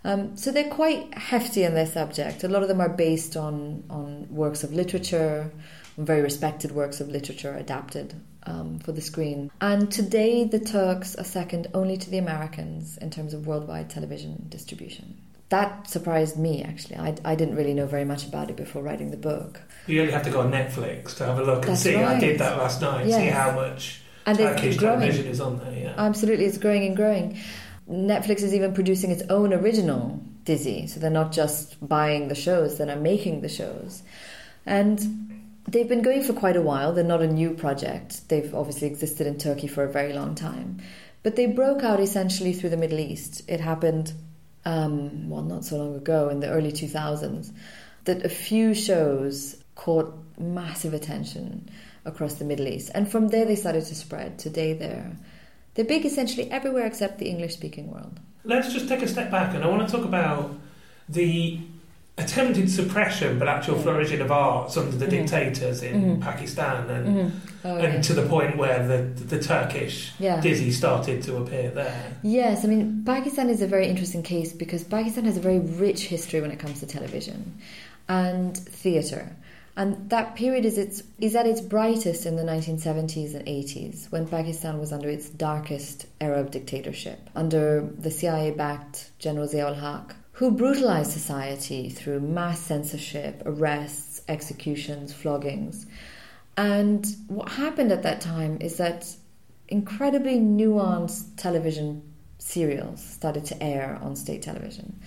Um, 0.04 0.36
so 0.36 0.52
they're 0.52 0.70
quite 0.70 1.14
hefty 1.14 1.64
in 1.64 1.76
their 1.76 1.86
subject. 1.86 2.44
A 2.44 2.48
lot 2.48 2.64
of 2.64 2.68
them 2.68 2.82
are 2.82 2.90
based 2.90 3.38
on, 3.38 3.84
on 3.90 4.28
works 4.32 4.64
of 4.64 4.74
literature, 4.74 5.52
very 5.98 6.22
respected 6.22 6.72
works 6.72 7.00
of 7.00 7.10
literature 7.10 7.54
adapted 7.54 8.16
um, 8.44 8.80
for 8.80 8.92
the 8.92 9.02
screen. 9.02 9.52
And 9.62 9.92
today, 9.92 10.44
the 10.46 10.60
Turks 10.60 11.16
are 11.16 11.24
second 11.24 11.68
only 11.74 11.98
to 11.98 12.10
the 12.10 12.18
Americans 12.18 12.98
in 12.98 13.12
terms 13.12 13.36
of 13.36 13.46
worldwide 13.46 13.90
television 13.92 14.48
distribution. 14.50 15.18
That 15.52 15.90
surprised 15.90 16.38
me, 16.38 16.64
actually. 16.64 16.96
I, 16.96 17.16
I 17.26 17.36
didn't 17.36 17.56
really 17.56 17.74
know 17.74 17.86
very 17.86 18.06
much 18.06 18.26
about 18.26 18.50
it 18.50 18.56
before 18.56 18.82
writing 18.82 19.12
the 19.12 19.18
book. 19.18 19.62
You 19.86 20.00
only 20.00 20.14
have 20.14 20.24
to 20.24 20.32
go 20.32 20.40
on 20.40 20.50
Netflix 20.50 21.18
to 21.18 21.26
have 21.26 21.38
a 21.40 21.44
look 21.44 21.64
and 21.64 21.74
That's 21.74 21.82
see. 21.82 21.96
I 21.96 22.18
did 22.20 22.40
that 22.40 22.58
last 22.58 22.82
night. 22.82 23.12
See 23.12 23.28
how 23.28 23.52
much 23.52 24.02
And 24.26 24.38
Turkish 24.38 24.78
television 24.78 25.28
is 25.28 25.42
on 25.42 25.60
there. 25.60 25.78
Yeah. 25.78 25.94
Absolutely, 25.98 26.46
it's 26.46 26.58
growing 26.58 26.86
and 26.86 26.96
growing. 26.96 27.38
Netflix 27.90 28.44
is 28.44 28.54
even 28.54 28.74
producing 28.74 29.12
its 29.12 29.24
own 29.30 29.54
original 29.54 30.24
Dizi, 30.46 30.90
so 30.90 31.02
they're 31.02 31.10
not 31.10 31.34
just 31.34 31.86
buying 31.86 32.30
the 32.30 32.36
shows, 32.36 32.78
they're 32.78 32.96
making 32.96 33.42
the 33.42 33.50
shows. 33.50 34.04
And 34.66 35.44
they've 35.68 35.90
been 35.90 36.02
going 36.02 36.24
for 36.24 36.32
quite 36.32 36.56
a 36.56 36.62
while. 36.62 36.94
They're 36.94 37.04
not 37.04 37.22
a 37.22 37.28
new 37.28 37.56
project. 37.56 38.30
They've 38.30 38.56
obviously 38.56 38.88
existed 38.88 39.28
in 39.28 39.38
Turkey 39.38 39.68
for 39.68 39.84
a 39.84 39.92
very 39.92 40.14
long 40.14 40.34
time. 40.34 40.82
But 41.24 41.36
they 41.36 41.48
broke 41.48 41.84
out 41.84 42.00
essentially 42.00 42.54
through 42.54 42.70
the 42.70 42.78
Middle 42.78 43.00
East. 43.00 43.42
It 43.50 43.60
happened, 43.60 44.14
um, 44.66 45.30
well, 45.30 45.44
not 45.44 45.66
so 45.66 45.78
long 45.78 45.96
ago, 45.96 46.30
in 46.30 46.40
the 46.40 46.50
early 46.50 46.72
2000s, 46.72 47.52
that 48.06 48.26
a 48.26 48.30
few 48.30 48.74
shows 48.74 49.56
caught 49.76 50.14
massive 50.38 50.94
attention 50.94 51.70
across 52.06 52.36
the 52.36 52.46
Middle 52.46 52.68
East. 52.68 52.92
And 52.94 53.10
from 53.10 53.30
there 53.30 53.46
they 53.46 53.56
started 53.56 53.86
to 53.86 53.96
spread. 53.96 54.40
Today 54.40 54.74
they're, 54.74 55.16
they're 55.74 55.86
big 55.86 56.06
essentially 56.06 56.50
everywhere 56.52 56.86
except 56.86 57.20
the 57.20 57.30
English 57.30 57.54
speaking 57.54 57.92
world. 57.92 58.20
Let's 58.44 58.74
just 58.74 58.88
take 58.88 59.04
a 59.04 59.08
step 59.08 59.30
back, 59.30 59.54
and 59.54 59.64
I 59.64 59.68
want 59.68 59.88
to 59.88 59.96
talk 59.96 60.04
about 60.04 60.56
the 61.08 61.60
attempted 62.18 62.70
suppression 62.70 63.40
but 63.40 63.48
actual 63.48 63.80
flourishing 63.80 64.22
of 64.22 64.32
arts 64.32 64.78
under 64.78 64.96
the 64.96 65.06
mm-hmm. 65.06 65.26
dictators 65.26 65.82
in 65.82 66.02
mm-hmm. 66.02 66.22
Pakistan, 66.22 66.90
and 66.90 67.08
mm-hmm. 67.08 67.38
Oh, 67.64 67.76
and 67.76 67.94
yeah. 67.94 68.02
to 68.02 68.14
the 68.14 68.26
point 68.28 68.58
where 68.58 68.88
the 68.88 69.24
the 69.24 69.40
Turkish 69.40 70.12
Yeah. 70.20 70.42
dizi 70.42 70.72
started 70.72 71.22
to 71.24 71.38
appear 71.38 71.70
there. 71.70 72.14
Yes, 72.24 72.66
I 72.66 72.68
mean, 72.68 73.04
Pakistan 73.06 73.50
is 73.50 73.62
a 73.62 73.68
very 73.68 73.88
interesting 73.88 74.24
case 74.24 74.52
because 74.52 74.84
Pakistan 74.84 75.26
has 75.26 75.38
a 75.38 75.42
very 75.42 75.60
rich 75.60 76.06
history 76.06 76.42
when 76.42 76.52
it 76.52 76.60
comes 76.60 76.80
to 76.80 76.88
television 76.88 77.60
and 78.10 78.58
theatre. 78.58 79.36
And 79.78 80.10
that 80.10 80.36
period 80.36 80.66
is, 80.66 80.78
its, 80.78 81.02
is 81.20 81.34
at 81.34 81.48
its 81.48 81.62
brightest 81.62 82.26
in 82.26 82.36
the 82.36 82.44
1970s 82.44 83.36
and 83.36 83.46
80s 83.46 84.12
when 84.12 84.28
Pakistan 84.28 84.80
was 84.80 84.92
under 84.92 85.10
its 85.10 85.30
darkest 85.30 86.08
era 86.20 86.42
of 86.42 86.52
dictatorship, 86.52 87.30
under 87.36 87.90
the 87.98 88.12
CIA 88.12 88.52
backed 88.52 89.12
General 89.18 89.48
Ziaul 89.48 89.80
Haq, 89.80 90.16
who 90.42 90.50
brutalized 90.50 91.12
society 91.12 91.88
through 91.88 92.20
mass 92.20 92.60
censorship, 92.60 93.44
arrests, 93.46 94.24
executions, 94.28 95.14
floggings. 95.14 95.86
And 96.58 97.06
what 97.28 97.48
happened 97.48 97.92
at 97.92 98.02
that 98.02 98.22
time 98.22 98.58
is 98.60 98.78
that 98.78 99.06
incredibly 99.68 100.40
nuanced 100.40 101.26
television 101.38 102.02
serials 102.40 103.04
started 103.04 103.46
to 103.46 103.64
air 103.64 104.00
on 104.02 104.16
state 104.16 104.42
television. 104.42 105.00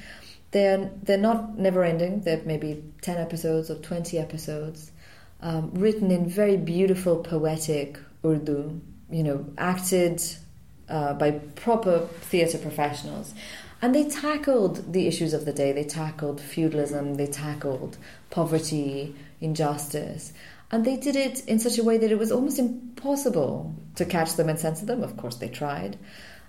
They're 0.52 0.88
they're 1.02 1.18
not 1.18 1.58
never 1.58 1.82
ending. 1.82 2.20
They're 2.20 2.42
maybe 2.46 2.84
ten 3.02 3.16
episodes 3.16 3.72
or 3.72 3.74
twenty 3.78 4.20
episodes, 4.20 4.92
um, 5.40 5.72
written 5.74 6.12
in 6.12 6.28
very 6.28 6.56
beautiful 6.56 7.16
poetic 7.16 7.98
Urdu. 8.24 8.80
You 9.10 9.22
know, 9.24 9.46
acted 9.58 10.22
uh, 10.88 11.14
by 11.14 11.32
proper 11.56 12.06
theatre 12.30 12.58
professionals. 12.58 13.34
And 13.82 13.94
they 13.94 14.08
tackled 14.08 14.92
the 14.92 15.06
issues 15.06 15.34
of 15.34 15.44
the 15.44 15.52
day. 15.52 15.72
They 15.72 15.84
tackled 15.84 16.40
feudalism, 16.40 17.14
they 17.16 17.26
tackled 17.26 17.98
poverty, 18.30 19.14
injustice. 19.40 20.32
And 20.70 20.84
they 20.84 20.96
did 20.96 21.16
it 21.16 21.46
in 21.46 21.58
such 21.58 21.78
a 21.78 21.84
way 21.84 21.98
that 21.98 22.10
it 22.10 22.18
was 22.18 22.32
almost 22.32 22.58
impossible 22.58 23.74
to 23.96 24.04
catch 24.04 24.34
them 24.34 24.48
and 24.48 24.58
censor 24.58 24.86
them. 24.86 25.02
Of 25.02 25.16
course, 25.16 25.36
they 25.36 25.48
tried. 25.48 25.98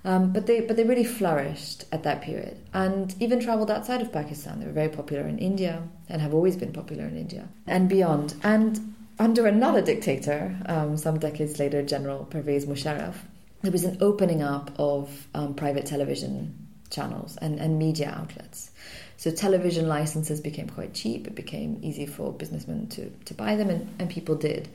Um, 0.06 0.32
but 0.32 0.46
they 0.46 0.62
but 0.62 0.76
they 0.78 0.84
really 0.84 1.04
flourished 1.04 1.86
at 1.92 2.04
that 2.04 2.22
period 2.22 2.58
and 2.74 3.16
even 3.20 3.40
traveled 3.40 3.72
outside 3.72 4.02
of 4.02 4.14
Pakistan. 4.14 4.60
They 4.60 4.68
were 4.68 4.72
very 4.72 4.90
popular 4.90 5.28
in 5.28 5.40
India 5.40 5.82
and 6.10 6.22
have 6.22 6.34
always 6.34 6.56
been 6.56 6.72
popular 6.72 7.06
in 7.06 7.18
India 7.18 7.48
and 7.66 7.90
beyond. 7.90 8.36
And 8.44 8.94
under 9.18 9.48
another 9.48 9.82
dictator, 9.82 10.56
um, 10.68 10.96
some 10.96 11.18
decades 11.18 11.58
later, 11.58 11.82
General 11.82 12.26
Pervez 12.26 12.68
Musharraf, 12.68 13.16
there 13.64 13.72
was 13.72 13.84
an 13.84 13.98
opening 14.00 14.44
up 14.44 14.72
of 14.78 15.28
um, 15.34 15.56
private 15.56 15.88
television 15.88 16.65
channels 16.96 17.38
and, 17.38 17.60
and 17.60 17.78
media 17.78 18.14
outlets. 18.18 18.72
So 19.18 19.32
television 19.32 19.88
licenses 19.88 20.42
became 20.42 20.70
quite 20.70 20.94
cheap. 20.94 21.28
It 21.28 21.36
became 21.36 21.80
easy 21.82 22.06
for 22.06 22.32
businessmen 22.32 22.88
to, 22.90 23.10
to 23.26 23.34
buy 23.34 23.56
them, 23.56 23.70
and, 23.70 23.94
and 24.00 24.10
people 24.10 24.36
did. 24.36 24.70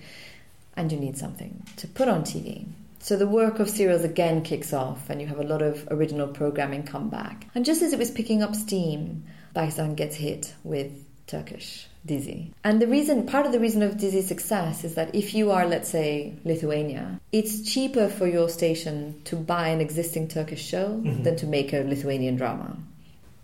And 0.76 0.92
you 0.92 0.98
need 0.98 1.16
something 1.18 1.62
to 1.76 1.88
put 1.88 2.09
on 2.09 2.22
TV. 2.22 2.66
So 3.00 3.16
the 3.16 3.26
work 3.26 3.59
of 3.59 3.68
serials 3.68 4.04
again 4.04 4.42
kicks 4.42 4.72
off, 4.72 5.11
and 5.11 5.20
you 5.20 5.26
have 5.26 5.40
a 5.40 5.44
lot 5.44 5.62
of 5.62 5.87
original 5.90 6.28
programming 6.28 6.85
come 6.85 7.09
back. 7.09 7.46
And 7.54 7.64
just 7.64 7.83
as 7.83 7.92
it 7.92 7.98
was 7.98 8.11
picking 8.11 8.42
up 8.42 8.54
steam, 8.54 9.24
Pakistan 9.54 9.94
gets 9.94 10.16
hit 10.16 10.54
with 10.62 10.92
Turkish 11.26 11.87
Dizi. 12.06 12.52
And 12.64 12.80
the 12.80 12.86
reason, 12.86 13.26
part 13.26 13.46
of 13.46 13.52
the 13.52 13.60
reason 13.60 13.82
of 13.82 13.94
Dizi's 13.94 14.26
success 14.26 14.84
is 14.84 14.94
that 14.94 15.14
if 15.14 15.34
you 15.34 15.50
are, 15.50 15.66
let's 15.66 15.88
say, 15.88 16.34
Lithuania, 16.44 17.20
it's 17.30 17.62
cheaper 17.70 18.08
for 18.08 18.26
your 18.26 18.48
station 18.48 19.20
to 19.24 19.36
buy 19.36 19.68
an 19.68 19.80
existing 19.80 20.28
Turkish 20.28 20.64
show 20.64 21.00
than 21.04 21.36
to 21.36 21.46
make 21.46 21.72
a 21.72 21.82
Lithuanian 21.82 22.36
drama, 22.36 22.76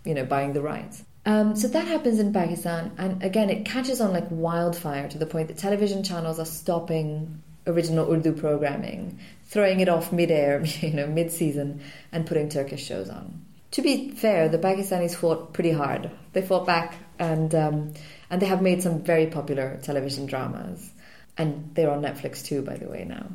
you 0.05 0.13
know, 0.15 0.25
buying 0.25 0.53
the 0.53 0.61
rights. 0.61 1.03
Um, 1.27 1.55
so 1.57 1.67
that 1.67 1.85
happens 1.85 2.19
in 2.19 2.31
Pakistan, 2.31 2.93
and 2.97 3.21
again, 3.21 3.49
it 3.49 3.65
catches 3.65 3.99
on 3.99 4.13
like 4.13 4.31
wildfire 4.31 5.09
to 5.09 5.17
the 5.17 5.25
point 5.25 5.49
that 5.49 5.57
television 5.57 6.01
channels 6.01 6.39
are 6.39 6.45
stopping 6.45 7.43
original 7.67 8.09
Urdu 8.09 8.31
programming, 8.31 9.19
throwing 9.45 9.81
it 9.81 9.89
off 9.89 10.13
mid-air, 10.13 10.63
you 10.79 10.91
know, 10.93 11.05
mid-season, 11.05 11.81
and 12.13 12.25
putting 12.25 12.47
Turkish 12.47 12.83
shows 12.83 13.09
on. 13.09 13.41
To 13.71 13.81
be 13.81 14.11
fair, 14.11 14.47
the 14.47 14.57
Pakistanis 14.57 15.15
fought 15.15 15.51
pretty 15.51 15.71
hard. 15.71 16.09
They 16.31 16.41
fought 16.41 16.65
back, 16.65 16.95
and 17.19 17.53
um, 17.53 17.93
and 18.29 18.41
they 18.41 18.45
have 18.45 18.61
made 18.61 18.81
some 18.81 19.01
very 19.01 19.27
popular 19.27 19.79
television 19.81 20.25
dramas, 20.25 20.91
and 21.37 21.71
they're 21.73 21.91
on 21.91 22.01
Netflix 22.01 22.43
too, 22.43 22.61
by 22.61 22.75
the 22.77 22.89
way 22.89 23.05
now. 23.05 23.27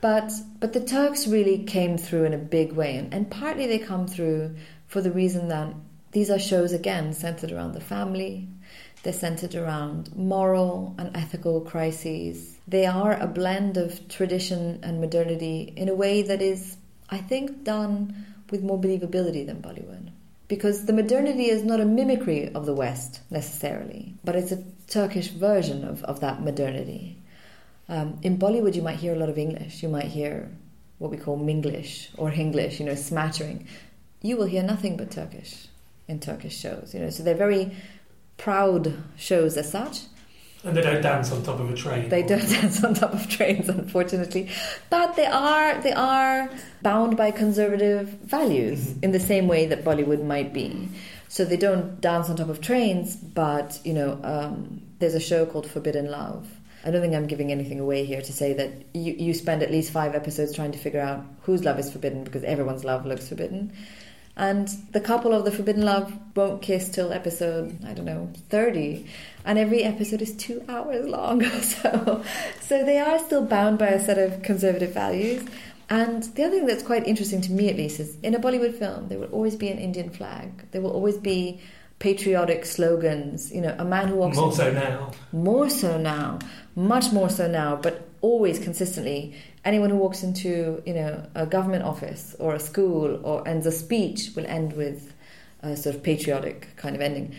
But 0.00 0.32
but 0.60 0.72
the 0.72 0.84
Turks 0.84 1.26
really 1.26 1.64
came 1.64 1.98
through 1.98 2.24
in 2.24 2.34
a 2.34 2.38
big 2.38 2.72
way, 2.72 2.96
and, 2.96 3.12
and 3.12 3.30
partly 3.30 3.66
they 3.66 3.78
come 3.78 4.06
through 4.06 4.54
for 4.86 5.00
the 5.00 5.10
reason 5.10 5.48
that 5.48 5.74
these 6.12 6.30
are 6.30 6.38
shows 6.38 6.72
again 6.72 7.12
centered 7.12 7.52
around 7.52 7.72
the 7.72 7.80
family. 7.80 8.48
They're 9.02 9.12
centered 9.12 9.54
around 9.54 10.14
moral 10.16 10.94
and 10.98 11.16
ethical 11.16 11.60
crises. 11.60 12.56
They 12.66 12.86
are 12.86 13.12
a 13.12 13.26
blend 13.26 13.76
of 13.76 14.08
tradition 14.08 14.80
and 14.82 15.00
modernity 15.00 15.72
in 15.76 15.88
a 15.88 15.94
way 15.94 16.22
that 16.22 16.42
is, 16.42 16.76
I 17.08 17.18
think, 17.18 17.64
done 17.64 18.26
with 18.50 18.62
more 18.62 18.80
believability 18.80 19.46
than 19.46 19.62
Bollywood. 19.62 20.10
Because 20.48 20.86
the 20.86 20.94
modernity 20.94 21.50
is 21.50 21.62
not 21.62 21.80
a 21.80 21.84
mimicry 21.84 22.52
of 22.54 22.64
the 22.64 22.74
West 22.74 23.20
necessarily, 23.30 24.14
but 24.24 24.34
it's 24.34 24.50
a 24.50 24.64
Turkish 24.88 25.28
version 25.28 25.84
of, 25.84 26.02
of 26.04 26.20
that 26.20 26.42
modernity. 26.42 27.18
Um, 27.88 28.18
in 28.22 28.38
Bollywood, 28.38 28.74
you 28.74 28.82
might 28.82 28.96
hear 28.96 29.12
a 29.12 29.18
lot 29.18 29.28
of 29.28 29.38
English. 29.38 29.82
You 29.82 29.88
might 29.90 30.06
hear 30.06 30.50
what 30.98 31.10
we 31.10 31.16
call 31.16 31.38
Minglish 31.38 32.08
or 32.16 32.30
Hinglish, 32.30 32.80
you 32.80 32.86
know, 32.86 32.94
smattering. 32.94 33.66
You 34.22 34.36
will 34.36 34.46
hear 34.46 34.62
nothing 34.62 34.96
but 34.96 35.10
Turkish 35.10 35.68
in 36.06 36.18
Turkish 36.18 36.56
shows, 36.56 36.92
you 36.94 37.00
know. 37.00 37.10
So 37.10 37.22
they're 37.22 37.34
very 37.34 37.76
proud 38.36 38.94
shows 39.16 39.56
as 39.56 39.70
such. 39.70 40.00
And 40.64 40.76
they 40.76 40.82
don't 40.82 41.00
dance 41.00 41.30
on 41.30 41.42
top 41.42 41.60
of 41.60 41.70
a 41.70 41.76
train. 41.76 42.08
They 42.08 42.22
don't 42.22 42.48
dance 42.48 42.82
on 42.82 42.94
top 42.94 43.14
of 43.14 43.28
trains, 43.28 43.68
unfortunately, 43.68 44.50
but 44.90 45.14
they 45.14 45.26
are 45.26 45.80
they 45.80 45.92
are 45.92 46.50
bound 46.82 47.16
by 47.16 47.30
conservative 47.30 48.08
values 48.24 48.94
in 49.02 49.12
the 49.12 49.20
same 49.20 49.46
way 49.46 49.66
that 49.66 49.84
Bollywood 49.84 50.24
might 50.24 50.52
be. 50.52 50.88
So 51.28 51.44
they 51.44 51.56
don't 51.56 52.00
dance 52.00 52.28
on 52.28 52.36
top 52.36 52.48
of 52.48 52.60
trains, 52.60 53.14
but 53.14 53.78
you 53.84 53.92
know, 53.92 54.18
um, 54.24 54.82
there's 54.98 55.14
a 55.14 55.20
show 55.20 55.46
called 55.46 55.70
Forbidden 55.70 56.10
Love. 56.10 56.48
I 56.84 56.90
don't 56.90 57.02
think 57.02 57.14
I'm 57.14 57.26
giving 57.26 57.52
anything 57.52 57.80
away 57.80 58.04
here 58.04 58.22
to 58.22 58.32
say 58.32 58.52
that 58.54 58.70
you, 58.94 59.12
you 59.12 59.34
spend 59.34 59.62
at 59.62 59.70
least 59.70 59.92
five 59.92 60.14
episodes 60.14 60.54
trying 60.54 60.72
to 60.72 60.78
figure 60.78 61.00
out 61.00 61.24
whose 61.42 61.64
love 61.64 61.78
is 61.78 61.92
forbidden 61.92 62.24
because 62.24 62.44
everyone's 62.44 62.84
love 62.84 63.04
looks 63.04 63.28
forbidden. 63.28 63.72
And 64.36 64.68
the 64.92 65.00
couple 65.00 65.34
of 65.34 65.44
the 65.44 65.50
forbidden 65.50 65.82
love 65.82 66.12
won't 66.36 66.62
kiss 66.62 66.88
till 66.88 67.12
episode, 67.12 67.76
I 67.84 67.92
don't 67.92 68.04
know, 68.04 68.32
30. 68.48 69.04
And 69.48 69.58
every 69.58 69.82
episode 69.82 70.20
is 70.20 70.36
two 70.36 70.62
hours 70.68 71.06
long. 71.06 71.42
so, 71.62 72.22
so 72.60 72.84
they 72.84 72.98
are 72.98 73.18
still 73.18 73.42
bound 73.46 73.78
by 73.78 73.86
a 73.86 73.98
set 73.98 74.18
of 74.18 74.42
conservative 74.42 74.92
values. 74.92 75.42
And 75.88 76.22
the 76.22 76.44
other 76.44 76.56
thing 76.56 76.66
that's 76.66 76.82
quite 76.82 77.06
interesting 77.06 77.40
to 77.40 77.52
me, 77.52 77.70
at 77.70 77.76
least, 77.76 77.98
is 77.98 78.18
in 78.22 78.34
a 78.34 78.38
Bollywood 78.38 78.78
film, 78.78 79.08
there 79.08 79.18
will 79.18 79.32
always 79.32 79.56
be 79.56 79.70
an 79.70 79.78
Indian 79.78 80.10
flag. 80.10 80.70
There 80.72 80.82
will 80.82 80.90
always 80.90 81.16
be 81.16 81.62
patriotic 81.98 82.66
slogans. 82.66 83.50
You 83.50 83.62
know, 83.62 83.74
a 83.78 83.86
man 83.86 84.08
who 84.08 84.16
walks 84.16 84.36
more 84.36 84.52
so 84.52 84.70
now, 84.70 85.12
more 85.32 85.70
so 85.70 85.96
now, 85.96 86.40
much 86.76 87.10
more 87.10 87.30
so 87.30 87.48
now, 87.48 87.76
but 87.76 88.06
always 88.20 88.58
consistently. 88.58 89.34
Anyone 89.64 89.88
who 89.88 89.96
walks 89.96 90.22
into 90.22 90.82
you 90.84 90.92
know 90.92 91.26
a 91.34 91.46
government 91.46 91.84
office 91.84 92.36
or 92.38 92.54
a 92.54 92.60
school 92.60 93.18
or 93.24 93.48
ends 93.48 93.66
a 93.66 93.72
speech 93.72 94.32
will 94.36 94.46
end 94.46 94.74
with 94.74 95.14
a 95.62 95.74
sort 95.74 95.96
of 95.96 96.02
patriotic 96.02 96.68
kind 96.76 96.94
of 96.94 97.00
ending. 97.00 97.34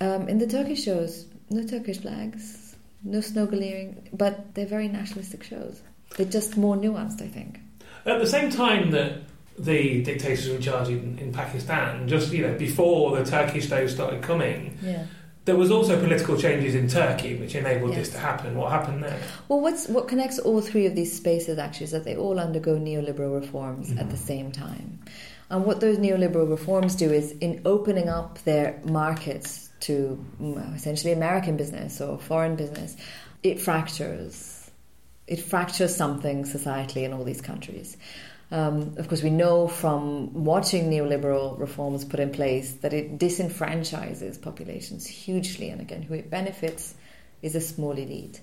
Um, 0.00 0.28
in 0.28 0.38
the 0.38 0.46
Turkish 0.46 0.82
shows, 0.82 1.26
no 1.50 1.66
Turkish 1.66 1.98
flags, 1.98 2.76
no 3.02 3.18
snoggling, 3.18 4.08
but 4.12 4.54
they're 4.54 4.66
very 4.66 4.88
nationalistic 4.88 5.42
shows. 5.42 5.82
They're 6.16 6.26
just 6.26 6.56
more 6.56 6.76
nuanced, 6.76 7.22
I 7.22 7.28
think. 7.28 7.60
At 8.06 8.20
the 8.20 8.26
same 8.26 8.50
time 8.50 8.90
that 8.92 9.22
the 9.58 10.02
dictators 10.02 10.48
were 10.48 10.56
in 10.56 10.62
charge 10.62 10.88
in, 10.88 11.18
in 11.18 11.32
Pakistan, 11.32 12.08
just 12.08 12.32
you 12.32 12.46
know 12.46 12.54
before 12.54 13.16
the 13.16 13.24
Turkish 13.24 13.68
days 13.68 13.94
started 13.94 14.22
coming, 14.22 14.76
Yeah. 14.82 15.06
there 15.44 15.56
was 15.56 15.70
also 15.70 15.98
political 16.00 16.36
changes 16.36 16.74
in 16.74 16.88
Turkey 16.88 17.36
which 17.36 17.54
enabled 17.54 17.90
Yes. 17.90 18.00
this 18.00 18.10
to 18.10 18.18
happen. 18.18 18.56
What 18.56 18.72
happened 18.72 19.02
there? 19.02 19.18
Well, 19.48 19.60
what's 19.60 19.88
what 19.88 20.08
connects 20.08 20.38
all 20.38 20.60
three 20.60 20.86
of 20.86 20.94
these 20.94 21.14
spaces 21.14 21.58
actually 21.58 21.84
is 21.84 21.90
that 21.92 22.04
they 22.04 22.16
all 22.16 22.40
undergo 22.40 22.76
neoliberal 22.76 23.34
reforms 23.40 23.90
at 23.92 23.96
the 24.10 24.16
mm-hmm. 24.16 24.16
same 24.16 24.52
time. 24.52 24.98
And 25.50 25.64
what 25.64 25.80
those 25.80 25.98
neoliberal 25.98 26.48
reforms 26.48 26.96
do 26.96 27.12
is, 27.12 27.32
in 27.32 27.60
opening 27.64 28.08
up 28.08 28.42
their 28.44 28.80
markets 28.84 29.63
to 29.86 30.24
mm, 30.40 30.76
essentially 30.76 31.12
American 31.12 31.56
business 31.56 32.00
or 32.00 32.18
foreign 32.18 32.56
business, 32.56 32.96
it 33.42 33.60
fractures. 33.60 34.70
It 35.26 35.40
fractures 35.40 35.94
something 35.94 36.44
societally 36.44 37.04
in 37.04 37.12
all 37.12 37.24
these 37.24 37.40
countries. 37.40 37.96
Um, 38.50 38.94
of 38.98 39.08
course, 39.08 39.22
we 39.22 39.30
know 39.30 39.68
from 39.68 40.44
watching 40.44 40.90
neoliberal 40.90 41.58
reforms 41.58 42.04
put 42.04 42.20
in 42.20 42.30
place 42.30 42.72
that 42.82 42.92
it 42.92 43.18
disenfranchises 43.18 44.40
populations 44.40 45.06
hugely, 45.06 45.70
and 45.70 45.80
again, 45.80 46.02
who 46.02 46.14
it 46.14 46.30
benefits 46.30 46.94
is 47.42 47.54
a 47.54 47.60
small 47.60 47.92
elite. 47.92 48.40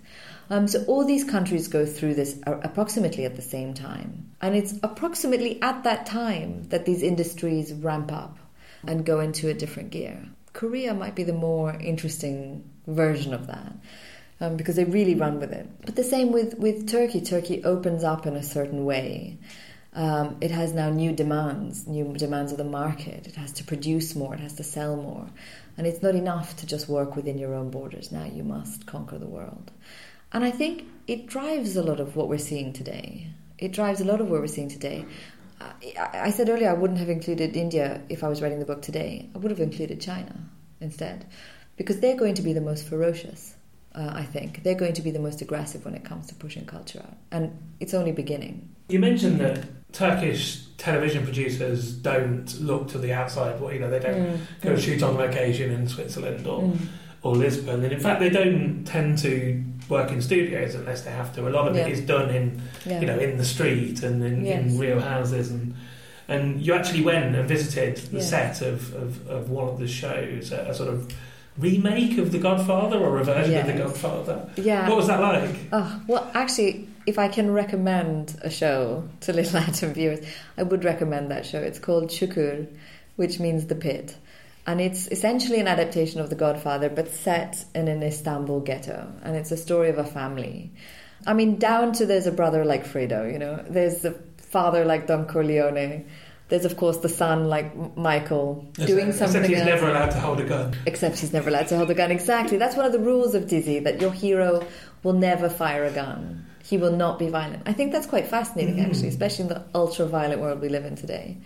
Um, 0.49 0.67
so 0.67 0.83
all 0.85 1.05
these 1.05 1.23
countries 1.23 1.67
go 1.67 1.85
through 1.85 2.15
this 2.15 2.39
approximately 2.45 3.25
at 3.25 3.35
the 3.35 3.41
same 3.41 3.73
time, 3.73 4.31
and 4.41 4.55
it's 4.55 4.73
approximately 4.83 5.61
at 5.61 5.83
that 5.83 6.05
time 6.05 6.63
that 6.69 6.85
these 6.85 7.03
industries 7.03 7.73
ramp 7.73 8.11
up 8.11 8.37
and 8.85 9.05
go 9.05 9.19
into 9.19 9.49
a 9.49 9.53
different 9.53 9.91
gear. 9.91 10.27
Korea 10.53 10.93
might 10.93 11.15
be 11.15 11.23
the 11.23 11.33
more 11.33 11.73
interesting 11.73 12.69
version 12.87 13.33
of 13.33 13.47
that. 13.47 13.73
Um, 14.39 14.57
because 14.57 14.75
they 14.75 14.85
really 14.85 15.13
run 15.13 15.39
with 15.39 15.51
it. 15.51 15.69
But 15.85 15.95
the 15.95 16.03
same 16.03 16.31
with, 16.31 16.57
with 16.57 16.89
Turkey. 16.89 17.21
Turkey 17.21 17.63
opens 17.63 18.03
up 18.03 18.25
in 18.25 18.35
a 18.35 18.41
certain 18.41 18.85
way. 18.85 19.37
Um, 19.93 20.37
it 20.41 20.51
has 20.51 20.73
now 20.73 20.89
new 20.89 21.11
demands, 21.11 21.85
new 21.85 22.13
demands 22.13 22.51
of 22.51 22.57
the 22.57 22.63
market. 22.63 23.27
It 23.27 23.35
has 23.35 23.51
to 23.53 23.63
produce 23.63 24.15
more, 24.15 24.33
it 24.33 24.39
has 24.39 24.53
to 24.53 24.63
sell 24.63 24.95
more. 24.95 25.27
And 25.77 25.85
it's 25.85 26.01
not 26.01 26.15
enough 26.15 26.55
to 26.57 26.65
just 26.65 26.87
work 26.87 27.15
within 27.15 27.37
your 27.37 27.53
own 27.53 27.69
borders. 27.69 28.11
Now 28.11 28.25
you 28.25 28.43
must 28.43 28.85
conquer 28.85 29.17
the 29.17 29.27
world. 29.27 29.69
And 30.33 30.43
I 30.43 30.51
think 30.51 30.85
it 31.07 31.27
drives 31.27 31.75
a 31.75 31.83
lot 31.83 31.99
of 31.99 32.15
what 32.15 32.29
we're 32.29 32.37
seeing 32.37 32.71
today. 32.71 33.27
It 33.57 33.73
drives 33.73 33.99
a 34.01 34.05
lot 34.05 34.21
of 34.21 34.29
what 34.29 34.39
we're 34.41 34.47
seeing 34.47 34.69
today. 34.69 35.05
I, 35.99 36.09
I 36.27 36.31
said 36.31 36.49
earlier 36.49 36.69
I 36.69 36.73
wouldn't 36.73 36.99
have 36.99 37.09
included 37.09 37.55
India 37.55 38.01
if 38.09 38.23
I 38.23 38.29
was 38.29 38.41
writing 38.41 38.59
the 38.59 38.65
book 38.65 38.81
today. 38.81 39.29
I 39.35 39.37
would 39.37 39.51
have 39.51 39.59
included 39.59 40.01
China 40.01 40.35
instead, 40.79 41.25
because 41.77 41.99
they're 41.99 42.17
going 42.17 42.35
to 42.35 42.41
be 42.41 42.53
the 42.53 42.61
most 42.61 42.87
ferocious. 42.87 43.55
Uh, 43.93 44.09
I 44.13 44.23
think 44.23 44.63
they're 44.63 44.75
going 44.75 44.93
to 44.93 45.01
be 45.01 45.11
the 45.11 45.19
most 45.19 45.41
aggressive 45.41 45.83
when 45.83 45.95
it 45.95 46.05
comes 46.05 46.27
to 46.27 46.35
pushing 46.35 46.65
culture 46.65 46.99
out, 46.99 47.17
and 47.31 47.57
it's 47.79 47.93
only 47.93 48.13
beginning. 48.13 48.69
You 48.87 48.99
mentioned 48.99 49.39
that 49.41 49.65
Turkish 49.91 50.65
television 50.77 51.23
producers 51.23 51.91
don't 51.91 52.59
look 52.61 52.87
to 52.89 52.97
the 52.97 53.11
outside. 53.13 53.59
Well, 53.59 53.73
you 53.73 53.79
know, 53.79 53.89
they 53.89 53.99
don't 53.99 54.39
go 54.61 54.77
shoot 54.77 55.03
on 55.03 55.15
location 55.15 55.71
in 55.71 55.87
Switzerland 55.87 56.47
or 56.47 56.71
or 57.23 57.35
Lisbon, 57.35 57.83
and 57.83 57.91
in 57.91 57.99
fact, 57.99 58.19
they 58.21 58.29
don't 58.29 58.83
tend 58.85 59.17
to 59.19 59.63
work 59.91 60.09
in 60.11 60.21
studios 60.21 60.73
unless 60.73 61.01
they 61.03 61.11
have 61.11 61.33
to. 61.35 61.47
A 61.47 61.51
lot 61.57 61.67
of 61.67 61.75
Yeah. 61.75 61.85
it 61.85 61.91
is 61.91 62.01
done 62.01 62.29
in 62.33 62.61
Yeah. 62.85 62.99
you 63.01 63.05
know 63.05 63.19
in 63.19 63.37
the 63.37 63.45
street 63.45 64.01
and 64.01 64.23
in, 64.23 64.45
Yes. 64.45 64.71
in 64.71 64.79
real 64.79 64.99
houses 64.99 65.51
and. 65.51 65.75
And 66.27 66.61
you 66.65 66.73
actually 66.73 67.01
went 67.03 67.35
and 67.35 67.45
visited 67.45 67.97
the 67.97 68.21
set 68.21 68.61
of, 68.61 68.93
of, 68.95 69.27
of 69.29 69.49
one 69.49 69.67
of 69.67 69.79
the 69.79 69.87
shows, 69.87 70.53
a, 70.53 70.59
a 70.69 70.73
sort 70.73 70.87
of 70.87 71.11
remake 71.57 72.17
of 72.19 72.31
The 72.31 72.37
Godfather 72.39 72.97
or 72.97 73.19
a 73.19 73.23
version 73.25 73.53
of 73.59 73.67
The 73.67 73.73
Godfather. 73.73 74.49
Yeah. 74.55 74.87
What 74.87 74.95
was 74.97 75.07
that 75.07 75.19
like? 75.19 75.53
Oh, 75.73 76.01
well, 76.07 76.31
actually, 76.33 76.87
if 77.05 77.19
I 77.19 77.27
can 77.27 77.51
recommend 77.51 78.37
a 78.43 78.49
show 78.49 79.03
to 79.21 79.33
Little 79.39 79.57
Atom 79.57 79.93
viewers, 79.93 80.25
I 80.57 80.63
would 80.63 80.85
recommend 80.85 81.31
that 81.31 81.45
show. 81.45 81.59
It's 81.59 81.79
called 81.79 82.05
Chukur, 82.09 82.65
which 83.17 83.41
means 83.41 83.65
the 83.65 83.75
pit. 83.75 84.15
And 84.65 84.79
it's 84.79 85.07
essentially 85.07 85.59
an 85.59 85.67
adaptation 85.67 86.21
of 86.21 86.29
The 86.29 86.35
Godfather, 86.35 86.89
but 86.89 87.11
set 87.11 87.65
in 87.73 87.87
an 87.87 88.03
Istanbul 88.03 88.59
ghetto. 88.59 89.11
And 89.23 89.35
it's 89.35 89.51
a 89.51 89.57
story 89.57 89.89
of 89.89 89.97
a 89.97 90.03
family. 90.03 90.71
I 91.25 91.33
mean, 91.33 91.57
down 91.57 91.93
to 91.93 92.05
there's 92.05 92.27
a 92.27 92.31
brother 92.31 92.65
like 92.65 92.85
Fredo, 92.85 93.31
you 93.31 93.39
know, 93.39 93.63
there's 93.67 94.01
the 94.01 94.19
father 94.37 94.85
like 94.85 95.07
Don 95.07 95.25
Corleone. 95.25 96.05
There's, 96.49 96.65
of 96.65 96.75
course, 96.75 96.97
the 96.97 97.09
son 97.09 97.45
like 97.45 97.95
Michael 97.95 98.67
doing 98.73 99.13
something. 99.13 99.41
Except 99.41 99.47
he's 99.47 99.59
else. 99.59 99.67
never 99.67 99.89
allowed 99.89 100.11
to 100.11 100.19
hold 100.19 100.39
a 100.41 100.43
gun. 100.43 100.75
Except 100.85 101.17
he's 101.17 101.31
never 101.31 101.49
allowed 101.49 101.69
to 101.69 101.77
hold 101.77 101.89
a 101.89 101.93
gun. 101.93 102.11
Exactly. 102.11 102.57
That's 102.57 102.75
one 102.75 102.85
of 102.85 102.91
the 102.91 102.99
rules 102.99 103.35
of 103.35 103.45
Dizi 103.45 103.81
that 103.85 104.01
your 104.01 104.11
hero 104.11 104.65
will 105.01 105.13
never 105.13 105.49
fire 105.49 105.85
a 105.85 105.91
gun. 105.91 106.45
He 106.61 106.77
will 106.77 106.91
not 106.91 107.19
be 107.19 107.29
violent. 107.29 107.63
I 107.65 107.73
think 107.73 107.93
that's 107.93 108.05
quite 108.05 108.27
fascinating, 108.27 108.75
mm. 108.75 108.85
actually, 108.85 109.07
especially 109.07 109.43
in 109.43 109.49
the 109.49 109.63
ultra 109.73 110.05
violent 110.05 110.41
world 110.41 110.59
we 110.59 110.67
live 110.67 110.85
in 110.85 110.95
today. 110.95 111.37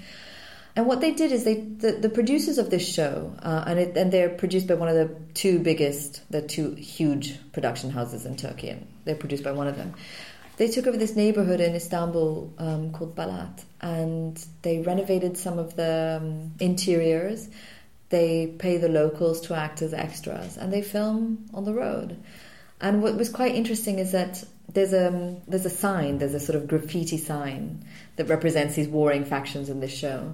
And 0.76 0.88
what 0.88 1.00
they 1.00 1.14
did 1.14 1.32
is 1.32 1.46
they 1.46 1.62
the, 1.62 1.94
the 1.94 2.10
producers 2.10 2.58
of 2.58 2.70
this 2.70 2.86
show, 2.88 3.34
uh, 3.42 3.64
and 3.66 3.80
it, 3.80 3.96
and 3.96 4.12
they're 4.12 4.30
produced 4.30 4.68
by 4.68 4.74
one 4.74 4.90
of 4.90 4.96
the 4.96 5.16
two 5.34 5.60
biggest, 5.60 6.22
the 6.30 6.42
two 6.42 6.74
huge 6.76 7.40
production 7.54 7.92
houses 7.92 8.26
in 8.26 8.36
Turkey, 8.36 8.70
and 8.70 8.86
they're 9.06 9.16
produced 9.16 9.44
by 9.44 9.54
one 9.54 9.68
of 9.68 9.78
them. 9.78 9.94
They 10.58 10.68
took 10.68 10.88
over 10.88 10.98
this 10.98 11.16
neighborhood 11.16 11.62
in 11.62 11.76
Istanbul 11.76 12.54
um, 12.58 12.92
called 12.92 13.16
Balat, 13.16 13.64
and 13.82 14.44
they 14.64 14.80
renovated 14.80 15.38
some 15.38 15.60
of 15.60 15.76
the 15.78 16.20
um, 16.22 16.54
interiors. 16.60 17.48
They 18.10 18.48
pay 18.48 18.78
the 18.78 18.90
locals 18.90 19.42
to 19.42 19.56
act 19.56 19.82
as 19.82 19.94
extras, 19.94 20.58
and 20.58 20.74
they 20.74 20.82
film 20.82 21.46
on 21.54 21.64
the 21.64 21.74
road. 21.74 22.22
And 22.82 23.02
what 23.02 23.16
was 23.16 23.30
quite 23.30 23.56
interesting 23.56 24.00
is 24.00 24.12
that 24.12 24.44
there's 24.74 24.94
a 24.94 25.38
there's 25.48 25.66
a 25.66 25.70
sign, 25.70 26.18
there's 26.18 26.34
a 26.34 26.40
sort 26.40 26.58
of 26.58 26.68
graffiti 26.68 27.18
sign 27.18 27.86
that 28.18 28.28
represents 28.28 28.76
these 28.76 28.90
warring 28.90 29.24
factions 29.24 29.70
in 29.70 29.80
this 29.80 29.94
show. 29.94 30.34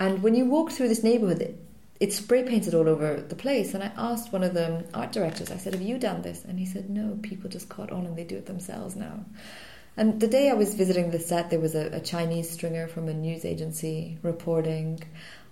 And 0.00 0.22
when 0.22 0.34
you 0.34 0.46
walk 0.46 0.72
through 0.72 0.88
this 0.88 1.04
neighborhood, 1.04 1.42
it, 1.42 1.62
it's 2.00 2.16
spray 2.16 2.42
painted 2.42 2.74
all 2.74 2.88
over 2.88 3.20
the 3.20 3.36
place. 3.36 3.74
And 3.74 3.84
I 3.84 3.92
asked 3.96 4.32
one 4.32 4.42
of 4.42 4.54
the 4.54 4.84
art 4.94 5.12
directors, 5.12 5.52
I 5.52 5.58
said, 5.58 5.74
"Have 5.74 5.82
you 5.82 5.98
done 5.98 6.22
this?" 6.22 6.44
And 6.44 6.58
he 6.58 6.66
said, 6.66 6.88
"No, 6.88 7.18
people 7.22 7.50
just 7.50 7.68
caught 7.68 7.92
on 7.92 8.06
and 8.06 8.16
they 8.16 8.24
do 8.24 8.36
it 8.36 8.46
themselves 8.46 8.96
now." 8.96 9.24
And 9.96 10.18
the 10.18 10.28
day 10.28 10.48
I 10.48 10.54
was 10.54 10.74
visiting 10.74 11.10
the 11.10 11.18
set, 11.18 11.50
there 11.50 11.60
was 11.60 11.74
a, 11.74 11.88
a 11.88 12.00
Chinese 12.00 12.48
stringer 12.48 12.88
from 12.88 13.08
a 13.08 13.12
news 13.12 13.44
agency 13.44 14.18
reporting. 14.22 15.02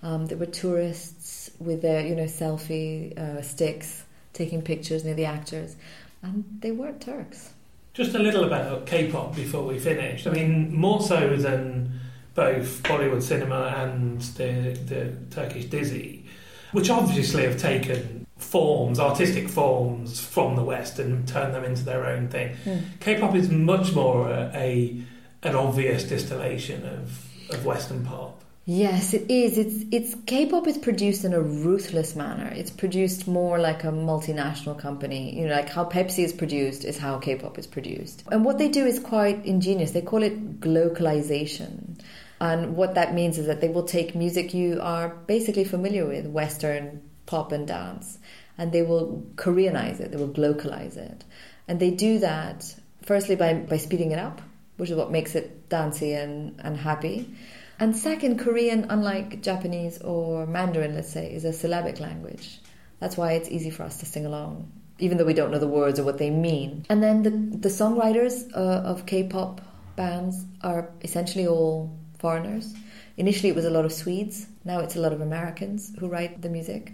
Um, 0.02 0.26
there 0.26 0.38
were 0.38 0.46
tourists 0.46 1.50
with 1.58 1.82
their, 1.82 2.06
you 2.06 2.14
know, 2.14 2.24
selfie 2.24 3.18
uh, 3.18 3.42
sticks 3.42 4.04
taking 4.32 4.62
pictures 4.62 5.04
near 5.04 5.14
the 5.14 5.26
actors, 5.26 5.76
and 6.22 6.44
they 6.60 6.70
weren't 6.70 7.02
Turks. 7.02 7.52
Just 7.92 8.14
a 8.14 8.18
little 8.20 8.44
about 8.44 8.86
K-pop 8.86 9.34
before 9.34 9.64
we 9.64 9.78
finish. 9.78 10.26
I 10.26 10.30
mean, 10.30 10.72
more 10.72 11.02
so 11.02 11.36
than 11.36 12.00
both 12.38 12.84
Bollywood 12.84 13.20
cinema 13.20 13.74
and 13.76 14.20
the 14.38 14.78
the 14.86 15.12
Turkish 15.34 15.66
Dizi, 15.66 16.22
which 16.70 16.88
obviously 16.88 17.42
have 17.42 17.58
taken 17.58 18.26
forms, 18.36 19.00
artistic 19.00 19.48
forms 19.48 20.20
from 20.20 20.54
the 20.54 20.62
West 20.62 21.00
and 21.00 21.26
turned 21.26 21.52
them 21.52 21.64
into 21.64 21.82
their 21.82 22.06
own 22.06 22.28
thing. 22.28 22.54
Hmm. 22.62 22.78
K-pop 23.00 23.34
is 23.34 23.50
much 23.50 23.92
more 23.92 24.30
a, 24.30 24.52
a 24.54 25.02
an 25.42 25.56
obvious 25.56 26.04
distillation 26.04 26.86
of 26.86 27.26
of 27.50 27.66
Western 27.66 28.04
pop. 28.04 28.38
Yes, 28.70 29.14
it 29.14 29.30
is. 29.30 29.56
It's 29.56 29.84
it's 29.90 30.14
K-pop 30.26 30.68
is 30.68 30.76
produced 30.78 31.24
in 31.24 31.32
a 31.32 31.40
ruthless 31.40 32.14
manner. 32.14 32.52
It's 32.54 32.70
produced 32.70 33.26
more 33.26 33.58
like 33.58 33.82
a 33.82 33.90
multinational 33.90 34.78
company. 34.78 35.34
You 35.40 35.48
know, 35.48 35.54
like 35.54 35.70
how 35.70 35.86
Pepsi 35.86 36.22
is 36.22 36.34
produced 36.34 36.84
is 36.84 36.98
how 36.98 37.18
K-pop 37.18 37.58
is 37.58 37.66
produced. 37.66 38.22
And 38.30 38.44
what 38.44 38.58
they 38.58 38.68
do 38.68 38.84
is 38.84 39.00
quite 39.00 39.44
ingenious. 39.44 39.92
They 39.92 40.02
call 40.02 40.22
it 40.22 40.60
glocalization. 40.60 41.98
And 42.40 42.76
what 42.76 42.94
that 42.94 43.14
means 43.14 43.38
is 43.38 43.46
that 43.46 43.60
they 43.60 43.68
will 43.68 43.84
take 43.84 44.14
music 44.14 44.54
you 44.54 44.80
are 44.80 45.08
basically 45.08 45.64
familiar 45.64 46.06
with, 46.06 46.26
Western 46.26 47.02
pop 47.26 47.52
and 47.52 47.66
dance, 47.66 48.18
and 48.56 48.72
they 48.72 48.82
will 48.82 49.26
Koreanize 49.34 50.00
it, 50.00 50.10
they 50.12 50.16
will 50.16 50.32
localize 50.36 50.96
it. 50.96 51.24
And 51.66 51.80
they 51.80 51.90
do 51.90 52.18
that 52.20 52.74
firstly 53.02 53.36
by, 53.36 53.54
by 53.54 53.76
speeding 53.76 54.12
it 54.12 54.18
up, 54.18 54.40
which 54.76 54.90
is 54.90 54.96
what 54.96 55.10
makes 55.10 55.34
it 55.34 55.68
dancey 55.68 56.14
and, 56.14 56.60
and 56.62 56.76
happy. 56.76 57.34
And 57.80 57.96
second, 57.96 58.38
Korean, 58.38 58.86
unlike 58.88 59.42
Japanese 59.42 60.00
or 60.02 60.46
Mandarin, 60.46 60.94
let's 60.94 61.12
say, 61.12 61.32
is 61.32 61.44
a 61.44 61.52
syllabic 61.52 62.00
language. 62.00 62.60
That's 62.98 63.16
why 63.16 63.32
it's 63.32 63.48
easy 63.48 63.70
for 63.70 63.84
us 63.84 63.98
to 63.98 64.06
sing 64.06 64.26
along, 64.26 64.70
even 64.98 65.18
though 65.18 65.24
we 65.24 65.34
don't 65.34 65.52
know 65.52 65.60
the 65.60 65.68
words 65.68 66.00
or 66.00 66.04
what 66.04 66.18
they 66.18 66.30
mean. 66.30 66.84
And 66.88 67.02
then 67.02 67.22
the, 67.22 67.30
the 67.30 67.68
songwriters 67.68 68.50
uh, 68.54 68.82
of 68.82 69.06
K 69.06 69.24
pop 69.24 69.60
bands 69.94 70.44
are 70.62 70.90
essentially 71.02 71.46
all 71.46 71.96
foreigners. 72.18 72.74
Initially, 73.16 73.48
it 73.48 73.56
was 73.56 73.64
a 73.64 73.70
lot 73.70 73.84
of 73.84 73.92
Swedes, 73.92 74.46
now 74.64 74.80
it's 74.80 74.96
a 74.96 75.00
lot 75.00 75.12
of 75.12 75.20
Americans 75.20 75.92
who 75.98 76.08
write 76.08 76.42
the 76.42 76.48
music. 76.48 76.92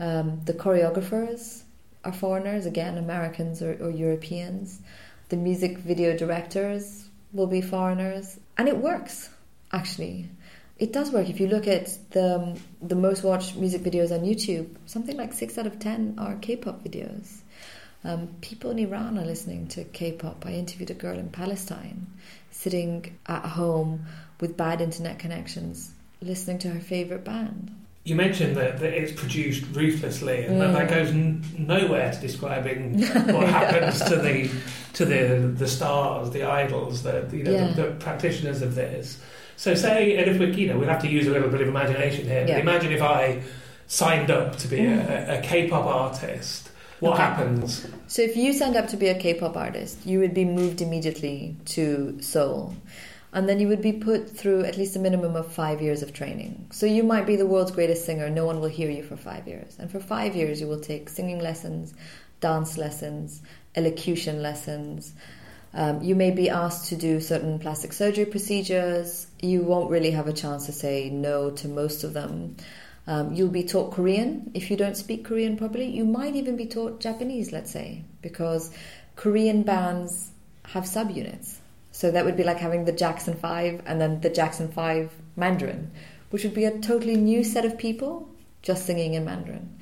Um, 0.00 0.40
the 0.44 0.54
choreographers 0.54 1.62
are 2.04 2.12
foreigners, 2.12 2.66
again, 2.66 2.98
Americans 2.98 3.62
or, 3.62 3.74
or 3.80 3.90
Europeans. 3.90 4.80
The 5.28 5.36
music 5.36 5.78
video 5.78 6.16
directors 6.16 7.08
will 7.32 7.46
be 7.46 7.60
foreigners. 7.60 8.38
And 8.58 8.68
it 8.68 8.76
works, 8.76 9.30
actually. 9.72 10.28
It 10.78 10.92
does 10.92 11.12
work. 11.12 11.28
If 11.28 11.38
you 11.38 11.46
look 11.46 11.68
at 11.68 11.96
the, 12.10 12.58
the 12.82 12.96
most 12.96 13.22
watched 13.22 13.56
music 13.56 13.82
videos 13.82 14.10
on 14.10 14.24
YouTube, 14.24 14.74
something 14.86 15.16
like 15.16 15.32
six 15.32 15.56
out 15.56 15.66
of 15.66 15.78
ten 15.78 16.16
are 16.18 16.34
K 16.36 16.56
pop 16.56 16.82
videos. 16.82 17.42
Um, 18.02 18.28
people 18.40 18.70
in 18.70 18.78
Iran 18.80 19.16
are 19.18 19.24
listening 19.24 19.68
to 19.68 19.84
K 19.84 20.12
pop. 20.12 20.44
I 20.44 20.52
interviewed 20.52 20.90
a 20.90 20.94
girl 20.94 21.18
in 21.18 21.30
Palestine 21.30 22.08
sitting 22.50 23.16
at 23.26 23.44
home 23.46 24.06
with 24.44 24.58
bad 24.58 24.82
internet 24.82 25.18
connections, 25.18 25.94
listening 26.20 26.58
to 26.58 26.68
her 26.68 26.78
favorite 26.78 27.24
band. 27.24 27.74
You 28.04 28.14
mentioned 28.14 28.58
that, 28.58 28.78
that 28.80 28.92
it's 28.92 29.18
produced 29.18 29.64
ruthlessly, 29.72 30.44
and 30.44 30.56
mm. 30.56 30.58
that, 30.58 30.72
that 30.74 30.90
goes 30.90 31.08
n- 31.08 31.42
nowhere 31.56 32.12
to 32.12 32.20
describing 32.20 33.00
what 33.32 33.48
happens 33.48 34.02
to 34.02 34.16
the 34.16 34.50
to 34.92 35.06
the 35.06 35.54
the 35.56 35.66
stars, 35.66 36.30
the 36.32 36.42
idols, 36.42 37.04
the 37.04 37.26
you 37.32 37.42
know 37.42 37.52
yeah. 37.52 37.72
the, 37.72 37.84
the, 37.84 37.90
practitioners 37.92 38.60
of 38.60 38.74
this. 38.74 39.18
So, 39.56 39.74
say, 39.74 40.18
and 40.18 40.30
if 40.30 40.38
we 40.38 40.52
you 40.52 40.68
know 40.68 40.78
we'd 40.78 40.90
have 40.90 41.00
to 41.00 41.08
use 41.08 41.26
a 41.26 41.30
little 41.30 41.48
bit 41.48 41.62
of 41.62 41.68
imagination 41.68 42.26
here. 42.26 42.44
Yeah. 42.46 42.58
Imagine 42.58 42.92
if 42.92 43.00
I 43.00 43.40
signed 43.86 44.30
up 44.30 44.58
to 44.58 44.68
be 44.68 44.80
mm. 44.80 45.08
a, 45.08 45.38
a 45.38 45.40
K-pop 45.40 45.86
artist. 45.86 46.68
What 47.00 47.14
okay. 47.14 47.22
happens? 47.22 47.86
So, 48.08 48.20
if 48.20 48.36
you 48.36 48.52
signed 48.52 48.76
up 48.76 48.88
to 48.88 48.98
be 48.98 49.08
a 49.08 49.18
K-pop 49.18 49.56
artist, 49.56 50.04
you 50.04 50.18
would 50.18 50.34
be 50.34 50.44
moved 50.44 50.82
immediately 50.82 51.56
to 51.76 52.18
Seoul 52.20 52.76
and 53.34 53.48
then 53.48 53.58
you 53.58 53.66
would 53.66 53.82
be 53.82 53.92
put 53.92 54.30
through 54.30 54.64
at 54.64 54.78
least 54.78 54.94
a 54.94 55.00
minimum 55.00 55.34
of 55.34 55.52
five 55.52 55.82
years 55.82 56.02
of 56.02 56.12
training. 56.12 56.68
So 56.70 56.86
you 56.86 57.02
might 57.02 57.26
be 57.26 57.34
the 57.34 57.46
world's 57.46 57.72
greatest 57.72 58.06
singer, 58.06 58.30
no 58.30 58.46
one 58.46 58.60
will 58.60 58.68
hear 58.68 58.88
you 58.88 59.02
for 59.02 59.16
five 59.16 59.48
years. 59.48 59.76
And 59.76 59.90
for 59.90 59.98
five 59.98 60.36
years, 60.36 60.60
you 60.60 60.68
will 60.68 60.80
take 60.80 61.08
singing 61.08 61.40
lessons, 61.40 61.92
dance 62.38 62.78
lessons, 62.78 63.42
elocution 63.74 64.40
lessons. 64.40 65.12
Um, 65.74 66.00
you 66.00 66.14
may 66.14 66.30
be 66.30 66.48
asked 66.48 66.90
to 66.90 66.96
do 66.96 67.20
certain 67.20 67.58
plastic 67.58 67.92
surgery 67.92 68.26
procedures. 68.26 69.26
You 69.42 69.62
won't 69.62 69.90
really 69.90 70.12
have 70.12 70.28
a 70.28 70.32
chance 70.32 70.66
to 70.66 70.72
say 70.72 71.10
no 71.10 71.50
to 71.50 71.66
most 71.66 72.04
of 72.04 72.12
them. 72.12 72.56
Um, 73.08 73.34
you'll 73.34 73.48
be 73.48 73.64
taught 73.64 73.92
Korean 73.92 74.52
if 74.54 74.70
you 74.70 74.76
don't 74.76 74.96
speak 74.96 75.24
Korean 75.24 75.56
properly. 75.56 75.90
You 75.90 76.04
might 76.04 76.36
even 76.36 76.56
be 76.56 76.66
taught 76.66 77.00
Japanese, 77.00 77.50
let's 77.50 77.72
say, 77.72 78.04
because 78.22 78.70
Korean 79.16 79.64
bands 79.64 80.30
have 80.66 80.84
subunits. 80.84 81.56
So 81.94 82.10
that 82.10 82.24
would 82.24 82.36
be 82.36 82.42
like 82.42 82.58
having 82.58 82.86
the 82.86 82.92
Jackson 82.92 83.34
5 83.34 83.82
and 83.86 84.00
then 84.00 84.20
the 84.20 84.28
Jackson 84.28 84.66
5 84.66 85.12
Mandarin, 85.36 85.92
which 86.30 86.42
would 86.42 86.52
be 86.52 86.64
a 86.64 86.76
totally 86.80 87.14
new 87.14 87.44
set 87.44 87.64
of 87.64 87.78
people 87.78 88.28
just 88.62 88.84
singing 88.84 89.14
in 89.14 89.24
Mandarin. 89.24 89.78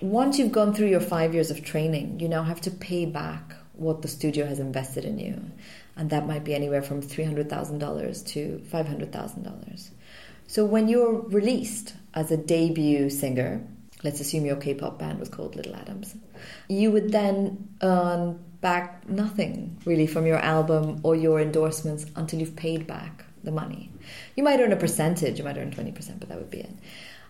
Once 0.00 0.38
you've 0.38 0.50
gone 0.50 0.72
through 0.72 0.88
your 0.88 0.98
five 0.98 1.34
years 1.34 1.50
of 1.50 1.62
training, 1.62 2.18
you 2.20 2.26
now 2.26 2.42
have 2.42 2.62
to 2.62 2.70
pay 2.70 3.04
back 3.04 3.54
what 3.74 4.00
the 4.00 4.08
studio 4.08 4.46
has 4.46 4.60
invested 4.60 5.04
in 5.04 5.18
you. 5.18 5.38
And 5.94 6.08
that 6.08 6.26
might 6.26 6.42
be 6.42 6.54
anywhere 6.54 6.80
from 6.80 7.02
$300,000 7.02 8.26
to 8.28 8.62
$500,000. 8.72 9.90
So 10.46 10.64
when 10.64 10.88
you're 10.88 11.20
released 11.20 11.92
as 12.14 12.30
a 12.30 12.36
debut 12.38 13.10
singer, 13.10 13.62
let's 14.02 14.20
assume 14.20 14.46
your 14.46 14.56
K 14.56 14.72
pop 14.72 14.98
band 14.98 15.20
was 15.20 15.28
called 15.28 15.54
Little 15.54 15.76
Atoms, 15.76 16.16
you 16.68 16.90
would 16.92 17.12
then 17.12 17.68
earn 17.82 18.42
back 18.62 19.06
nothing 19.08 19.76
really 19.84 20.06
from 20.06 20.24
your 20.24 20.38
album 20.38 21.00
or 21.02 21.14
your 21.14 21.40
endorsements 21.40 22.06
until 22.16 22.40
you've 22.40 22.56
paid 22.56 22.86
back 22.86 23.24
the 23.44 23.50
money. 23.50 23.90
You 24.36 24.44
might 24.44 24.60
earn 24.60 24.72
a 24.72 24.76
percentage, 24.76 25.38
you 25.38 25.44
might 25.44 25.58
earn 25.58 25.72
20%, 25.72 26.18
but 26.18 26.28
that 26.30 26.38
would 26.38 26.50
be 26.50 26.60
it. 26.60 26.74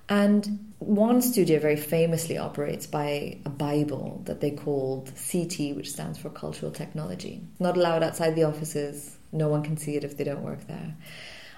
And 0.09 0.73
one 0.79 1.23
studio 1.23 1.59
very 1.59 1.77
famously 1.77 2.37
operates 2.37 2.87
by 2.87 3.39
a 3.47 3.49
Bible 3.49 4.21
that 4.27 4.41
they 4.41 4.51
called 4.51 5.11
CT, 5.31 5.75
which 5.75 5.91
stands 5.91 6.19
for 6.19 6.29
Cultural 6.29 6.71
Technology. 6.71 7.41
Not 7.59 7.77
allowed 7.77 8.03
outside 8.03 8.35
the 8.35 8.45
offices, 8.45 9.17
no 9.33 9.49
one 9.49 9.63
can 9.63 9.77
see 9.77 9.97
it 9.97 10.05
if 10.05 10.17
they 10.17 10.25
don't 10.25 10.43
work 10.43 10.67
there. 10.67 10.95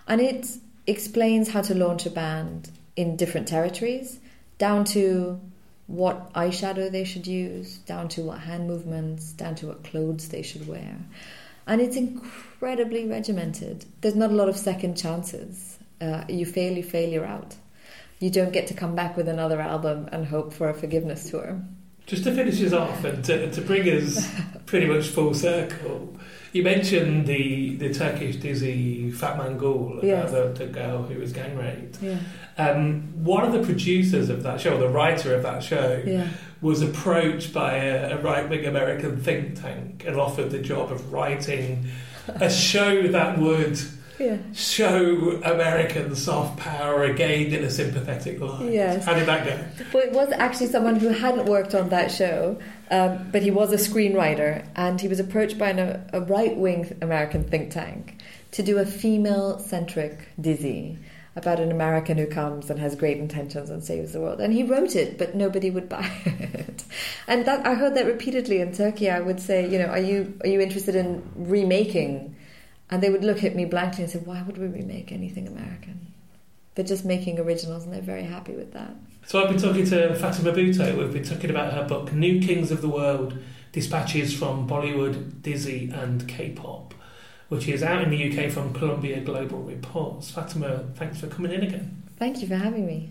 And 0.07 0.21
it 0.21 0.47
explains 0.87 1.51
how 1.51 1.63
to 1.63 1.75
launch 1.75 2.07
a 2.07 2.11
band 2.11 2.71
in 2.95 3.17
different 3.17 3.49
territories, 3.49 4.21
down 4.59 4.85
to 4.85 5.41
what 5.87 6.33
eyeshadow 6.33 6.91
they 6.91 7.05
should 7.05 7.27
use, 7.27 7.77
down 7.79 8.09
to 8.09 8.23
what 8.23 8.39
hand 8.41 8.67
movements, 8.67 9.33
down 9.33 9.55
to 9.57 9.67
what 9.67 9.85
clothes 9.85 10.29
they 10.29 10.43
should 10.43 10.67
wear. 10.67 10.97
And 11.67 11.81
it's 11.81 11.97
incredibly 11.97 13.07
regimented. 13.07 13.85
There's 14.01 14.15
not 14.15 14.31
a 14.31 14.35
lot 14.35 14.49
of 14.49 14.57
second 14.57 14.97
chances. 14.97 15.79
Uh, 16.01 16.25
you 16.29 16.47
fail, 16.47 16.77
you 16.77 16.83
fail, 16.83 17.09
you're 17.09 17.25
out. 17.25 17.55
You 18.19 18.31
don't 18.31 18.53
get 18.53 18.69
to 18.69 18.75
come 18.75 18.95
back 18.95 19.17
with 19.17 19.29
another 19.29 19.61
album 19.61 20.09
and 20.13 20.27
hope 20.27 20.53
for 20.53 20.69
a 20.69 20.75
forgiveness 20.75 21.31
tour. 21.31 21.63
Just 22.07 22.25
to 22.25 22.35
finish 22.35 22.63
us 22.63 22.73
off 22.73 23.03
and 23.05 23.25
to, 23.25 23.51
to 23.51 23.61
bring 23.63 23.89
us 23.89 24.29
pretty 24.67 24.87
much 24.87 25.09
full 25.09 25.33
circle, 25.33 26.15
you 26.53 26.63
mentioned 26.63 27.27
the, 27.27 27.77
the 27.77 27.93
Turkish 27.93 28.37
dizi 28.37 29.13
Fatman 29.13 29.59
Gul, 29.59 30.01
yes. 30.03 30.31
the, 30.31 30.53
the 30.57 30.67
girl 30.67 31.03
who 31.03 31.19
was 31.19 31.33
gang 31.33 31.57
raped. 31.57 32.01
Yeah. 32.03 32.19
Um, 32.59 33.25
one 33.25 33.45
of 33.45 33.53
the 33.53 33.63
producers 33.63 34.29
of 34.29 34.43
that 34.45 34.61
show, 34.61 34.79
the 34.79 34.89
writer 34.89 35.35
of 35.35 35.43
that 35.43 35.65
show, 35.65 36.03
yeah. 36.07 36.29
was 36.61 36.83
approached 36.83 37.53
by 37.53 37.77
a, 37.77 38.19
a 38.19 38.23
right 38.23 38.49
wing 38.49 38.67
American 38.67 39.21
think 39.21 39.61
tank 39.61 40.05
and 40.07 40.17
offered 40.17 40.51
the 40.51 40.61
job 40.61 40.93
of 40.93 41.13
writing 41.13 41.87
a 42.29 42.51
show 42.51 43.09
that 43.09 43.39
would 43.39 43.81
yeah. 44.19 44.39
show 44.53 45.41
American 45.45 46.15
soft 46.15 46.59
power 46.59 47.05
again 47.05 47.53
in 47.53 47.65
a 47.65 47.71
sympathetic 47.71 48.41
light. 48.41 48.73
Yes. 48.73 49.05
How 49.05 49.15
did 49.15 49.27
that 49.27 49.45
go? 49.45 49.85
Well, 49.93 50.05
it 50.05 50.13
was 50.13 50.33
actually 50.33 50.69
someone 50.69 50.97
who 50.97 51.09
hadn't 51.09 51.47
worked 51.47 51.75
on 51.75 51.89
that 51.91 52.11
show, 52.11 52.59
um, 52.91 53.29
but 53.33 53.43
he 53.43 53.51
was 53.51 53.73
a 53.73 53.77
screenwriter, 53.77 54.67
and 54.77 55.01
he 55.01 55.09
was 55.09 55.21
approached 55.21 55.59
by 55.59 55.71
an, 55.71 56.09
a 56.13 56.21
right 56.21 56.57
wing 56.57 56.97
American 57.03 57.45
think 57.45 57.71
tank 57.73 58.21
to 58.53 58.63
do 58.63 58.79
a 58.79 58.87
female 58.87 59.59
centric 59.59 60.29
Dizi 60.41 60.99
about 61.37 61.59
an 61.59 61.73
American 61.73 62.17
who 62.17 62.27
comes 62.27 62.71
and 62.71 62.79
has 62.79 62.95
great 62.95 63.19
intentions 63.19 63.69
and 63.69 63.83
saves 63.83 64.13
the 64.13 64.21
world. 64.21 64.41
And 64.41 64.53
he 64.53 64.63
wrote 64.63 64.95
it, 64.95 65.19
but 65.19 65.35
nobody 65.35 65.71
would 65.71 65.89
buy 65.89 66.09
it. 66.25 66.85
And 67.27 67.45
that 67.47 67.67
I 67.67 67.75
heard 67.75 67.97
that 67.97 68.07
repeatedly 68.07 68.61
in 68.61 68.73
Turkey. 68.73 69.11
I 69.11 69.21
would 69.21 69.41
say, 69.41 69.69
you 69.69 69.79
know, 69.79 69.87
are 69.87 69.99
you 69.99 70.39
are 70.43 70.49
you 70.49 70.61
interested 70.61 70.95
in 70.95 71.29
remaking 71.35 72.34
and 72.91 73.03
they 73.03 73.11
would 73.11 73.25
look 73.25 73.43
at 73.43 73.55
me 73.55 73.65
blankly 73.65 74.05
and 74.05 74.13
say, 74.13 74.19
Why 74.19 74.43
would 74.43 74.59
we 74.59 74.67
remake 74.67 75.13
anything 75.13 75.47
American? 75.47 76.13
They're 76.75 76.85
just 76.85 77.05
making 77.05 77.39
originals 77.39 77.85
and 77.85 77.93
they're 77.93 78.03
very 78.03 78.25
happy 78.25 78.53
with 78.53 78.73
that. 78.73 78.95
So 79.27 79.43
I've 79.43 79.49
been 79.49 79.61
talking 79.61 79.87
to 79.87 80.15
Fatima 80.17 80.53
Bhutto. 80.53 80.99
We've 80.99 81.13
been 81.13 81.25
talking 81.25 81.51
about 81.51 81.73
her 81.73 81.85
book, 81.85 82.13
New 82.13 82.41
Kings 82.41 82.71
of 82.71 82.83
the 82.83 82.89
World 82.89 83.39
Dispatches 83.73 84.37
from 84.37 84.69
Bollywood, 84.69 85.41
Dizi, 85.41 85.93
and 85.93 86.29
K 86.29 86.51
pop, 86.51 86.95
which 87.49 87.67
is 87.69 87.83
out 87.83 88.03
in 88.03 88.11
the 88.11 88.31
UK 88.31 88.51
from 88.51 88.73
Columbia 88.75 89.21
Global 89.21 89.61
Reports. 89.63 90.31
Fatima, 90.31 90.85
thanks 90.95 91.21
for 91.21 91.27
coming 91.29 91.53
in 91.53 91.63
again. 91.63 92.03
Thank 92.19 92.43
you 92.43 92.49
for 92.49 92.57
having 92.57 92.87
me. 92.87 93.11